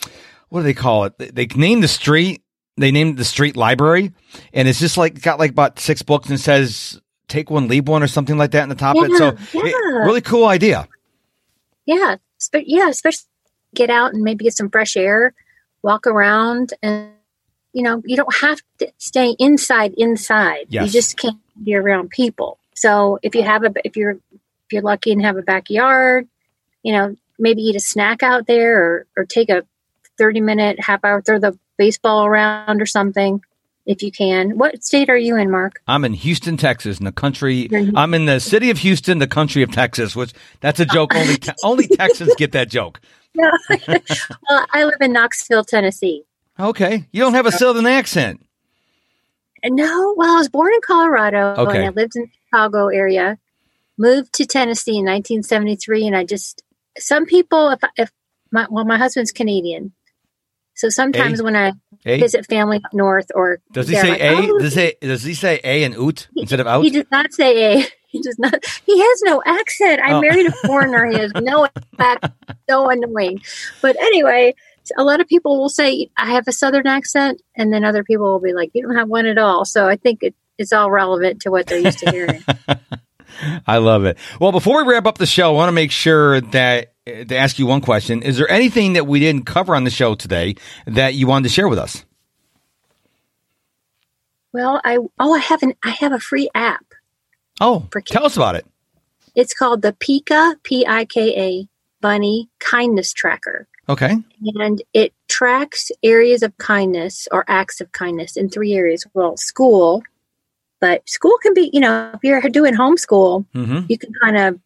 what 0.50 0.62
do 0.62 0.64
they 0.64 0.74
call 0.74 1.06
it? 1.06 1.18
They, 1.18 1.30
they 1.30 1.46
name 1.46 1.82
the 1.82 1.88
street 1.88 2.42
they 2.80 2.92
named 2.92 3.18
the 3.18 3.26
street 3.26 3.58
library, 3.58 4.14
and 4.54 4.68
it's 4.68 4.80
just 4.80 4.98
like 4.98 5.22
got 5.22 5.38
like 5.38 5.52
about 5.52 5.80
six 5.80 6.02
books 6.02 6.30
and 6.30 6.40
says 6.40 7.00
take 7.30 7.50
one, 7.50 7.68
leave 7.68 7.88
one, 7.88 8.04
or 8.04 8.08
something 8.08 8.38
like 8.38 8.52
that 8.52 8.64
in 8.64 8.70
the 8.70 8.76
top 8.76 8.98
of 8.98 9.04
it. 9.06 9.12
So 9.18 9.36
Yeah, 9.54 9.62
it- 9.66 9.76
really 10.06 10.22
cool 10.22 10.46
idea. 10.46 10.88
Yeah, 11.86 12.18
spe- 12.38 12.66
yeah, 12.66 12.90
especially 12.90 13.26
get 13.74 13.90
out 13.90 14.14
and 14.14 14.24
maybe 14.24 14.44
get 14.44 14.56
some 14.56 14.70
fresh 14.70 14.96
air, 14.98 15.34
walk 15.82 16.08
around, 16.08 16.74
and 16.82 17.12
you 17.74 17.84
know 17.84 18.02
you 18.06 18.16
don't 18.16 18.36
have 18.42 18.60
to 18.80 18.92
stay 18.98 19.36
inside. 19.40 19.94
Inside, 19.98 20.66
Yes. 20.70 20.86
you 20.86 20.92
just 20.92 21.18
can't 21.18 21.38
be 21.64 21.76
around 21.76 22.10
people. 22.10 22.58
So 22.76 23.20
if 23.22 23.36
you 23.36 23.44
have 23.44 23.64
a, 23.64 23.74
if 23.84 23.96
you're 23.98 24.12
if 24.32 24.74
you're 24.74 24.82
lucky 24.82 25.12
and 25.12 25.22
have 25.22 25.38
a 25.38 25.42
backyard, 25.42 26.28
you 26.84 26.94
know 26.94 27.16
maybe 27.38 27.62
eat 27.62 27.76
a 27.76 27.80
snack 27.80 28.22
out 28.24 28.48
there 28.48 28.84
or 28.84 29.06
or 29.18 29.26
take 29.26 29.50
a 29.50 29.64
thirty 30.18 30.42
minute 30.42 30.80
half 30.80 31.04
hour 31.06 31.22
throw 31.22 31.40
the 31.40 31.58
baseball 31.78 32.26
around 32.26 32.82
or 32.82 32.86
something 32.86 33.42
if 33.90 34.04
you 34.04 34.12
can. 34.12 34.56
What 34.56 34.84
state 34.84 35.10
are 35.10 35.18
you 35.18 35.36
in, 35.36 35.50
Mark? 35.50 35.82
I'm 35.88 36.06
in 36.06 36.14
Houston, 36.14 36.58
Texas, 36.58 37.00
in 37.00 37.06
the 37.06 37.12
country. 37.12 37.62
In- 37.62 37.98
I'm 37.98 38.14
in 38.14 38.26
the 38.26 38.40
city 38.40 38.70
of 38.70 38.78
Houston, 38.78 39.18
the 39.18 39.28
country 39.28 39.64
of 39.64 39.72
Texas. 39.72 40.16
Which 40.16 40.32
that's 40.62 40.80
a 40.80 40.86
joke. 40.86 41.16
Only 41.16 41.36
te- 41.38 41.52
only 41.64 41.88
Texans 41.88 42.34
get 42.36 42.52
that 42.52 42.70
joke. 42.70 43.02
No. 43.34 43.52
well, 43.88 44.66
I 44.72 44.84
live 44.84 45.02
in 45.02 45.12
Knoxville, 45.12 45.64
Tennessee. 45.64 46.24
Okay, 46.60 47.08
you 47.12 47.22
don't 47.22 47.34
have 47.34 47.48
a 47.48 47.52
southern 47.52 47.88
accent. 47.88 48.46
No, 49.66 50.14
well, 50.16 50.36
I 50.36 50.38
was 50.38 50.50
born 50.50 50.74
in 50.74 50.82
Colorado 50.86 51.56
Okay. 51.58 51.78
and 51.78 51.86
I 51.88 51.90
lived 51.90 52.16
in 52.16 52.24
the 52.24 52.30
Chicago 52.46 52.88
area. 52.88 53.38
Moved 53.98 54.34
to 54.34 54.46
Tennessee 54.46 54.98
in 54.98 55.06
1973, 55.06 56.08
and 56.08 56.16
I 56.16 56.24
just 56.24 56.64
some 57.00 57.26
people, 57.26 57.70
if 57.70 57.80
if 57.98 58.12
my 58.52 58.68
well, 58.70 58.86
my 58.86 58.98
husband's 58.98 59.32
Canadian, 59.32 59.94
so 60.80 60.90
sometimes 60.90 61.40
A? 61.40 61.44
when 61.44 61.56
I 61.56 61.74
A? 62.06 62.20
visit 62.20 62.46
family 62.48 62.78
up 62.84 62.94
north, 62.94 63.28
or 63.36 63.60
Does 63.74 63.88
he 63.90 63.96
say 63.96 64.10
like, 64.12 64.22
a? 64.22 64.36
"Oh," 64.38 64.60
Does 64.60 64.74
he 64.76 64.94
does 65.02 65.24
he 65.24 65.34
say 65.34 65.60
a 65.64 65.84
and 65.84 65.96
oot 65.96 66.28
instead 66.36 66.60
of 66.60 66.68
out? 66.68 66.84
He 66.84 66.90
does 66.90 67.06
not 67.12 67.32
say 67.34 67.80
a. 67.82 67.86
He 68.12 68.20
does 68.24 68.40
not. 68.40 68.56
He 68.88 69.00
has 69.00 69.22
no 69.22 69.40
accent. 69.46 70.02
I 70.02 70.14
Oh. 70.14 70.22
married 70.22 70.48
a 70.48 70.52
foreigner. 70.66 71.06
He 71.12 71.20
has 71.20 71.32
no 71.36 71.68
accent. 72.00 72.34
So 72.68 72.90
annoying. 72.90 73.40
But 73.84 73.98
anyway, 74.02 74.56
a 74.98 75.04
lot 75.04 75.22
of 75.22 75.28
people 75.28 75.60
will 75.60 75.70
say 75.70 76.10
I 76.18 76.32
have 76.32 76.48
a 76.48 76.52
southern 76.52 76.88
accent, 76.88 77.40
and 77.56 77.72
then 77.72 77.84
other 77.86 78.04
people 78.04 78.26
will 78.32 78.40
be 78.40 78.54
like, 78.54 78.72
"You 78.74 78.82
don't 78.82 78.96
have 78.96 79.10
one 79.10 79.28
at 79.28 79.38
all." 79.38 79.64
So 79.64 79.88
I 79.88 79.96
think 79.96 80.24
it, 80.24 80.34
it's 80.58 80.74
all 80.74 80.90
relevant 80.90 81.42
to 81.44 81.52
what 81.52 81.68
they're 81.68 81.78
used 81.78 82.00
to 82.00 82.10
hearing. 82.10 82.44
I 83.68 83.78
love 83.78 84.06
it. 84.06 84.18
Well, 84.40 84.52
before 84.52 84.84
we 84.84 84.92
wrap 84.94 85.06
up 85.06 85.20
the 85.20 85.28
show, 85.28 85.50
I 85.50 85.54
want 85.54 85.68
to 85.70 85.74
make 85.74 85.92
sure 85.92 86.42
that 86.42 86.94
to 87.28 87.36
ask 87.38 87.60
you 87.60 87.66
one 87.66 87.82
question: 87.82 88.22
Is 88.24 88.38
there 88.38 88.50
anything 88.50 88.94
that 88.94 89.08
we 89.08 89.20
didn't 89.20 89.46
cover 89.46 89.76
on 89.76 89.84
the 89.84 89.90
show 89.90 90.16
today 90.16 90.56
that 90.88 91.14
you 91.16 91.28
wanted 91.28 91.44
to 91.44 91.54
share 91.54 91.68
with 91.68 91.80
us? 91.80 92.06
well, 94.52 94.82
I 94.84 94.98
oh, 95.20 95.34
I 95.34 95.40
have 95.40 95.64
an 95.64 95.74
I 95.84 95.92
have 95.92 96.12
a 96.12 96.20
free 96.20 96.50
app. 96.56 96.86
Oh, 97.62 97.88
For 97.92 98.02
tell 98.02 98.26
us 98.26 98.36
about 98.38 98.56
it. 98.56 98.66
It's 99.36 99.54
called 99.54 99.82
the 99.82 99.94
Pika 99.94 100.56
P 100.64 100.86
I 100.88 101.06
K 101.06 101.38
A 101.38 101.68
Bunny 102.02 102.50
Kindness 102.60 103.14
Tracker. 103.14 103.68
Okay. 103.88 104.18
and 104.56 104.82
it 104.94 105.14
tracks 105.28 105.92
areas 106.04 106.44
of 106.44 106.56
kindness 106.60 107.28
or 107.32 107.44
acts 107.48 107.82
of 107.82 107.92
kindness 107.92 108.38
in 108.38 108.48
three 108.48 108.74
areas. 108.74 109.04
Well, 109.16 109.36
school, 109.36 110.04
but 110.80 111.08
school 111.10 111.36
can 111.42 111.56
be, 111.56 111.72
you 111.74 111.80
know, 111.80 112.12
if 112.14 112.20
you're 112.24 112.40
doing 112.42 112.76
homeschool, 112.76 113.46
Mm-hmm. 113.56 113.86
you 113.90 113.98
can 113.98 114.14
kind 114.22 114.38
of 114.38 114.60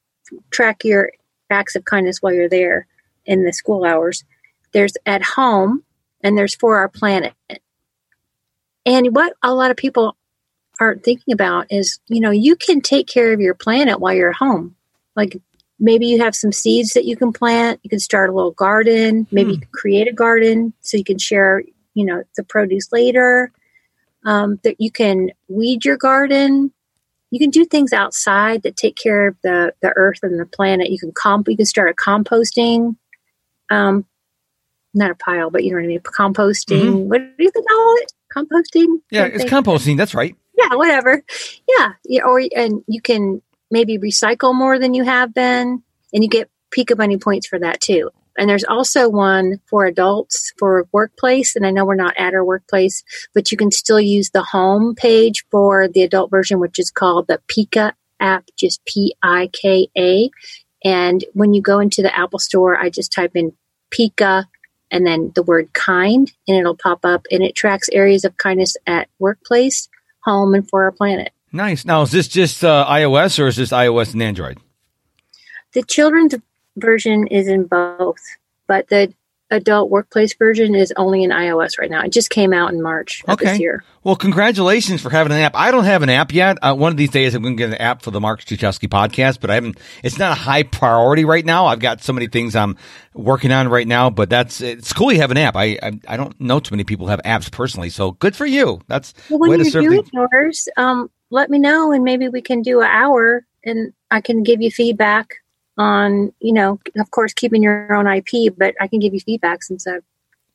track 0.52 0.84
your 0.84 1.12
acts 1.50 1.76
of 1.76 1.86
kindness 1.86 2.22
while 2.22 2.34
you're 2.34 2.50
there 2.50 2.88
in 3.26 3.44
the 3.44 3.54
school 3.54 3.86
hours. 3.86 4.24
There's 4.72 4.94
at 5.06 5.24
home, 5.24 5.84
and 6.24 6.38
there's 6.38 6.56
for 6.56 6.78
our 6.78 6.90
planet. 6.90 7.34
And 8.86 9.16
what 9.16 9.34
a 9.44 9.54
lot 9.54 9.72
of 9.72 9.78
people 9.78 10.18
aren't 10.80 11.04
thinking 11.04 11.34
about 11.34 11.68
is, 11.70 12.00
you 12.08 12.20
know, 12.20 12.32
you 12.32 12.56
can 12.56 12.82
take 12.82 13.08
care 13.08 13.32
of 13.34 13.40
your 13.40 13.54
planet 13.54 14.00
while 14.00 14.14
you're 14.14 14.34
home. 14.34 14.76
Like 15.16 15.38
maybe 15.80 16.08
you 16.08 16.20
have 16.22 16.36
some 16.36 16.52
seeds 16.52 16.94
that 16.94 17.06
you 17.06 17.16
can 17.16 17.32
plant. 17.32 17.80
You 17.84 17.90
can 17.90 18.00
start 18.00 18.30
a 18.30 18.34
little 18.34 18.52
garden. 18.52 19.28
Maybe 19.32 19.52
you 19.52 19.60
can 19.60 19.70
create 19.72 20.08
a 20.08 20.14
garden 20.14 20.74
so 20.82 20.98
you 20.98 21.04
can 21.04 21.20
share, 21.20 21.64
you 21.94 22.06
know, 22.06 22.24
the 22.36 22.44
produce 22.44 22.92
later. 22.92 23.52
Um, 24.26 24.60
that 24.64 24.80
you 24.80 24.90
can 24.90 25.32
weed 25.50 25.84
your 25.84 25.98
garden. 25.98 26.72
You 27.34 27.40
can 27.40 27.50
do 27.50 27.66
things 27.66 27.94
outside 27.94 28.62
that 28.62 28.78
take 28.78 28.96
care 28.96 29.28
of 29.28 29.36
the, 29.42 29.74
the 29.82 29.92
earth 29.96 30.20
and 30.22 30.40
the 30.40 30.46
planet. 30.46 30.92
You 30.92 31.00
can 31.00 31.12
comp. 31.12 31.48
You 31.50 31.58
can 31.58 31.66
start 31.66 31.90
a 31.90 31.94
composting. 31.96 32.96
Um, 33.72 34.06
not 34.94 35.10
a 35.10 35.16
pile, 35.16 35.50
but 35.50 35.64
you 35.64 35.72
know 35.72 35.78
what 35.78 35.86
I 35.86 35.88
mean. 35.88 36.00
Composting. 36.02 37.06
What 37.06 37.22
do 37.36 37.44
you 37.44 37.52
call 37.52 37.96
it? 38.02 38.14
Composting. 38.32 39.00
Yeah, 39.10 39.26
it's 39.26 39.46
composting. 39.46 39.98
That's 39.98 40.14
right. 40.14 40.36
yeah, 40.56 40.76
whatever. 40.76 41.24
Yeah, 41.68 41.94
yeah, 42.06 42.22
or 42.22 42.40
and 42.56 42.84
you 42.88 43.02
can 43.02 43.42
maybe 43.72 43.98
recycle 43.98 44.54
more 44.54 44.78
than 44.78 44.94
you 44.94 45.04
have 45.04 45.34
been, 45.34 45.82
and 46.14 46.24
you 46.24 46.30
get 46.30 46.52
Pika 46.70 46.96
Bunny 46.96 47.18
points 47.18 47.48
for 47.48 47.58
that 47.58 47.82
too. 47.82 48.12
And 48.38 48.50
there's 48.50 48.64
also 48.64 49.10
one 49.10 49.60
for 49.68 49.86
adults 49.86 50.54
for 50.58 50.88
workplace, 50.92 51.56
and 51.56 51.66
I 51.66 51.72
know 51.72 51.86
we're 51.86 51.96
not 51.96 52.18
at 52.18 52.34
our 52.34 52.44
workplace, 52.44 53.04
but 53.34 53.52
you 53.52 53.58
can 53.58 53.70
still 53.72 54.02
use 54.02 54.32
the 54.32 54.44
home 54.44 54.96
page 54.96 55.46
for 55.52 55.88
the 55.88 56.02
adult 56.02 56.32
version, 56.32 56.60
which 56.60 56.80
is 56.80 56.90
called 56.90 57.28
the 57.28 57.40
Pika 57.48 57.94
app, 58.20 58.46
just 58.58 58.84
P 58.86 59.16
I 59.22 59.50
K 59.54 59.88
A. 59.98 60.30
And 60.84 61.24
when 61.34 61.54
you 61.54 61.62
go 61.62 61.80
into 61.80 62.02
the 62.02 62.18
Apple 62.18 62.40
Store, 62.40 62.76
I 62.78 62.90
just 62.90 63.12
type 63.12 63.32
in 63.36 63.54
Pika 63.92 64.46
and 64.90 65.06
then 65.06 65.32
the 65.36 65.44
word 65.44 65.74
kind, 65.74 66.32
and 66.48 66.58
it'll 66.58 66.78
pop 66.78 67.04
up, 67.04 67.26
and 67.32 67.44
it 67.44 67.56
tracks 67.56 67.90
areas 67.92 68.26
of 68.26 68.38
kindness 68.38 68.78
at 68.86 69.10
workplace, 69.18 69.90
home, 70.24 70.54
and 70.54 70.70
for 70.70 70.84
our 70.84 70.92
planet. 70.92 71.32
Nice. 71.52 71.86
Now, 71.86 72.02
is 72.02 72.12
this 72.12 72.28
just 72.28 72.64
uh, 72.64 72.86
iOS 72.88 73.40
or 73.40 73.48
is 73.48 73.56
this 73.56 73.72
iOS 73.72 74.14
and 74.14 74.22
Android? 74.22 74.60
The 75.74 75.84
children's 75.84 76.36
version 76.78 77.28
is 77.28 77.48
in 77.48 77.66
both, 77.66 78.20
but 78.68 78.88
the 78.90 79.14
adult 79.52 79.92
workplace 79.92 80.34
version 80.34 80.74
is 80.74 80.92
only 80.98 81.24
in 81.24 81.30
iOS 81.30 81.78
right 81.78 81.92
now. 81.92 82.02
It 82.02 82.12
just 82.12 82.32
came 82.32 82.54
out 82.54 82.74
in 82.74 82.82
March 82.82 83.24
of 83.28 83.34
Okay. 83.34 83.46
this 83.52 83.60
year. 83.60 83.84
Well, 84.04 84.16
congratulations 84.16 85.00
for 85.02 85.12
having 85.12 85.32
an 85.32 85.38
app. 85.40 85.52
I 85.56 85.70
don't 85.70 85.84
have 85.84 86.02
an 86.02 86.10
app 86.10 86.34
yet. 86.34 86.58
Uh, 86.62 86.74
one 86.76 86.92
of 86.92 86.98
these 86.98 87.12
days, 87.12 87.36
I'm 87.36 87.44
going 87.44 87.56
to 87.56 87.62
get 87.62 87.70
an 87.70 87.76
app 87.76 88.02
for 88.02 88.10
the 88.12 88.20
Mark 88.20 88.42
Struczewski 88.42 88.90
podcast, 88.90 89.40
but 89.40 89.52
I 89.52 89.56
haven't. 89.56 89.80
It's 90.04 90.18
not 90.18 90.32
a 90.32 90.36
high 90.36 90.64
priority 90.64 91.24
right 91.24 91.46
now. 91.46 91.68
I've 91.68 91.80
got 91.80 92.02
so 92.02 92.12
many 92.14 92.28
things 92.28 92.56
I'm 92.56 92.76
working 93.14 93.52
on 93.52 93.68
right 93.68 93.88
now. 93.88 94.10
But 94.10 94.30
that's 94.30 94.60
it's 94.60 94.92
cool. 94.92 95.12
You 95.12 95.22
have 95.22 95.32
an 95.32 95.38
app. 95.38 95.56
I 95.56 95.78
I, 95.84 96.00
I 96.08 96.18
don't 96.18 96.40
know 96.42 96.60
too 96.60 96.74
many 96.74 96.84
people 96.84 97.08
have 97.08 97.22
apps 97.24 97.52
personally. 97.52 97.90
So 97.90 98.12
good 98.14 98.36
for 98.36 98.46
you. 98.48 98.82
That's 98.88 99.14
Well, 99.30 99.40
when 99.40 99.64
serve 99.66 99.84
doing 99.86 100.02
the. 100.02 100.28
yours, 100.32 100.68
um, 100.78 101.12
let 101.30 101.50
me 101.50 101.60
know, 101.60 101.92
and 101.92 102.04
maybe 102.04 102.28
we 102.28 102.42
can 102.42 102.62
do 102.64 102.82
an 102.82 102.88
hour, 102.88 103.46
and 103.64 103.94
I 104.10 104.22
can 104.22 104.42
give 104.44 104.62
you 104.62 104.72
feedback 104.72 105.36
on, 105.78 106.34
you 106.40 106.54
know, 106.54 106.80
of 106.98 107.12
course, 107.12 107.34
keeping 107.34 107.64
your 107.64 107.94
own 107.94 108.08
IP, 108.08 108.56
but 108.58 108.76
I 108.80 108.88
can 108.88 109.00
give 109.00 109.14
you 109.14 109.20
feedback 109.20 109.64
since 109.64 109.88
I've, 109.88 110.04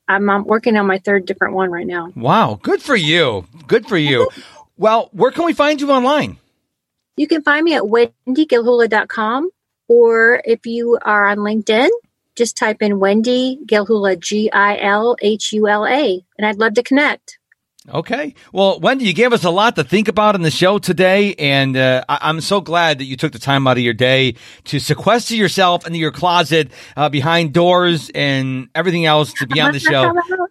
I'm, 0.07 0.29
I'm 0.31 0.45
working 0.45 0.77
on 0.77 0.87
my 0.87 0.99
third 0.99 1.27
different 1.27 1.55
one 1.55 1.71
right 1.71 1.87
now. 1.87 2.13
Wow, 2.15 2.59
good 2.63 2.83
for 2.83 2.97
you. 2.97 3.47
Good 3.67 3.87
for 3.87 3.99
you. 3.99 4.29
well, 4.77 5.09
where 5.13 5.31
can 5.31 5.45
we 5.45 5.53
find 5.53 5.81
you 5.81 5.91
online? 5.91 6.39
You 7.17 7.27
can 7.27 7.43
find 7.43 7.65
me 7.65 7.75
at 7.75 7.83
wendygilhula.com, 7.83 9.51
or 9.89 10.43
if 10.45 10.67
you 10.67 10.99
are 11.03 11.27
on 11.29 11.39
LinkedIn, 11.39 11.89
just 12.37 12.57
type 12.57 12.81
in 12.81 13.01
Wendy 13.01 13.59
Gilhula, 13.67 14.19
G 14.19 14.51
I 14.53 14.79
L 14.79 15.17
H 15.21 15.53
U 15.53 15.67
L 15.67 15.85
A, 15.85 16.25
and 16.39 16.47
I'd 16.47 16.59
love 16.59 16.75
to 16.75 16.83
connect. 16.85 17.38
Okay. 17.93 18.35
Well, 18.53 18.81
Wendy, 18.81 19.07
you 19.07 19.15
gave 19.15 19.33
us 19.33 19.45
a 19.45 19.51
lot 19.51 19.77
to 19.77 19.85
think 19.85 20.09
about 20.09 20.35
in 20.35 20.43
the 20.43 20.51
show 20.51 20.79
today, 20.79 21.35
and 21.35 21.77
uh, 21.77 22.05
I- 22.09 22.19
I'm 22.23 22.41
so 22.41 22.61
glad 22.61 22.99
that 22.99 23.05
you 23.05 23.17
took 23.17 23.33
the 23.33 23.39
time 23.39 23.67
out 23.67 23.79
of 23.79 23.83
your 23.83 23.95
day 23.95 24.35
to 24.65 24.79
sequester 24.79 25.35
yourself 25.35 25.87
into 25.87 25.99
your 25.99 26.13
closet 26.13 26.71
uh, 26.97 27.09
behind 27.09 27.53
doors 27.55 28.11
and 28.15 28.69
everything 28.75 29.07
else 29.07 29.33
to 29.35 29.47
be 29.47 29.61
on 29.61 29.73
the 29.73 29.81
show. 29.81 30.13
not 30.13 30.27
come 30.29 30.41
out- 30.41 30.49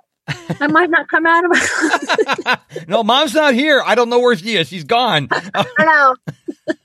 I 0.59 0.67
might 0.67 0.89
not 0.89 1.07
come 1.07 1.25
out 1.25 1.45
of 1.45 1.51
my. 1.51 2.57
no, 2.87 3.01
mom's 3.03 3.33
not 3.33 3.53
here. 3.53 3.81
I 3.85 3.95
don't 3.95 4.09
know 4.09 4.19
where 4.19 4.35
she 4.35 4.57
is. 4.57 4.67
She's 4.67 4.83
gone. 4.83 5.29
Hello. 5.31 6.15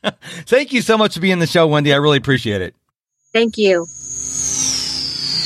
Thank 0.46 0.72
you 0.72 0.80
so 0.80 0.96
much 0.96 1.14
for 1.14 1.20
being 1.20 1.32
on 1.32 1.38
the 1.40 1.46
show, 1.48 1.66
Wendy. 1.66 1.92
I 1.92 1.96
really 1.96 2.18
appreciate 2.18 2.60
it. 2.62 2.76
Thank 3.32 3.58
you. 3.58 3.86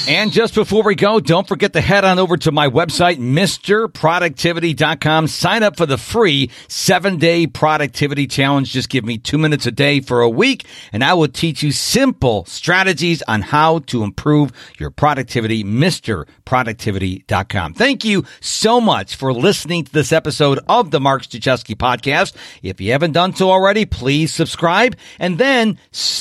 And 0.09 0.31
just 0.31 0.55
before 0.55 0.85
we 0.85 0.95
go, 0.95 1.19
don't 1.19 1.49
forget 1.49 1.73
to 1.73 1.81
head 1.81 2.05
on 2.05 2.21
over 2.21 2.37
to 2.37 2.53
my 2.53 2.69
website, 2.69 3.17
MrProductivity.com. 3.17 5.27
Sign 5.27 5.65
up 5.65 5.77
for 5.77 5.85
the 5.85 5.99
free 5.99 6.49
seven 6.69 7.17
day 7.17 7.49
productivity 7.49 8.29
challenge. 8.29 8.71
Just 8.71 8.89
give 8.89 9.05
me 9.05 9.19
two 9.19 9.37
minutes 9.37 9.67
a 9.67 9.73
day 9.73 9.99
for 9.99 10.21
a 10.21 10.29
week 10.29 10.65
and 10.93 11.03
I 11.03 11.15
will 11.15 11.27
teach 11.27 11.65
you 11.65 11.73
simple 11.73 12.45
strategies 12.45 13.21
on 13.23 13.43
how 13.43 13.81
to 13.81 14.05
improve 14.05 14.53
your 14.79 14.91
productivity. 14.91 15.65
MrProductivity.com. 15.65 17.75
Thank 17.75 18.05
you 18.05 18.25
so 18.41 18.81
much 18.81 19.17
for 19.17 19.33
listening 19.33 19.87
to 19.87 19.93
this 19.93 20.13
episode 20.13 20.61
of 20.69 20.93
the 20.93 21.01
Mark 21.01 21.25
Struczewski 21.25 21.75
podcast. 21.75 22.33
If 22.63 22.81
you 22.81 22.93
haven't 22.93 23.11
done 23.11 23.35
so 23.35 23.51
already, 23.51 23.85
please 23.85 24.33
subscribe 24.33 24.95
and 25.19 25.39
then 25.39 25.81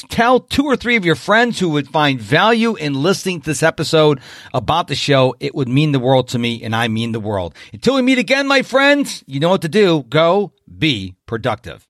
tell 0.09 0.39
two 0.39 0.65
or 0.65 0.75
three 0.75 0.95
of 0.95 1.05
your 1.05 1.13
friends 1.13 1.59
who 1.59 1.69
would 1.69 1.87
find 1.87 2.19
value 2.19 2.75
in 2.75 2.95
listening 2.95 3.41
to 3.41 3.45
this 3.45 3.61
episode 3.61 3.74
episode 3.75 4.21
about 4.53 4.87
the 4.87 4.95
show. 4.95 5.35
It 5.41 5.53
would 5.53 5.67
mean 5.67 5.91
the 5.91 5.99
world 5.99 6.29
to 6.29 6.39
me, 6.39 6.63
and 6.63 6.73
I 6.73 6.87
mean 6.87 7.11
the 7.11 7.19
world. 7.19 7.53
Until 7.73 7.95
we 7.95 8.01
meet 8.01 8.17
again, 8.17 8.47
my 8.47 8.61
friends, 8.61 9.21
you 9.27 9.41
know 9.41 9.49
what 9.49 9.63
to 9.63 9.69
do. 9.69 10.03
Go 10.07 10.53
be 10.77 11.15
productive. 11.25 11.83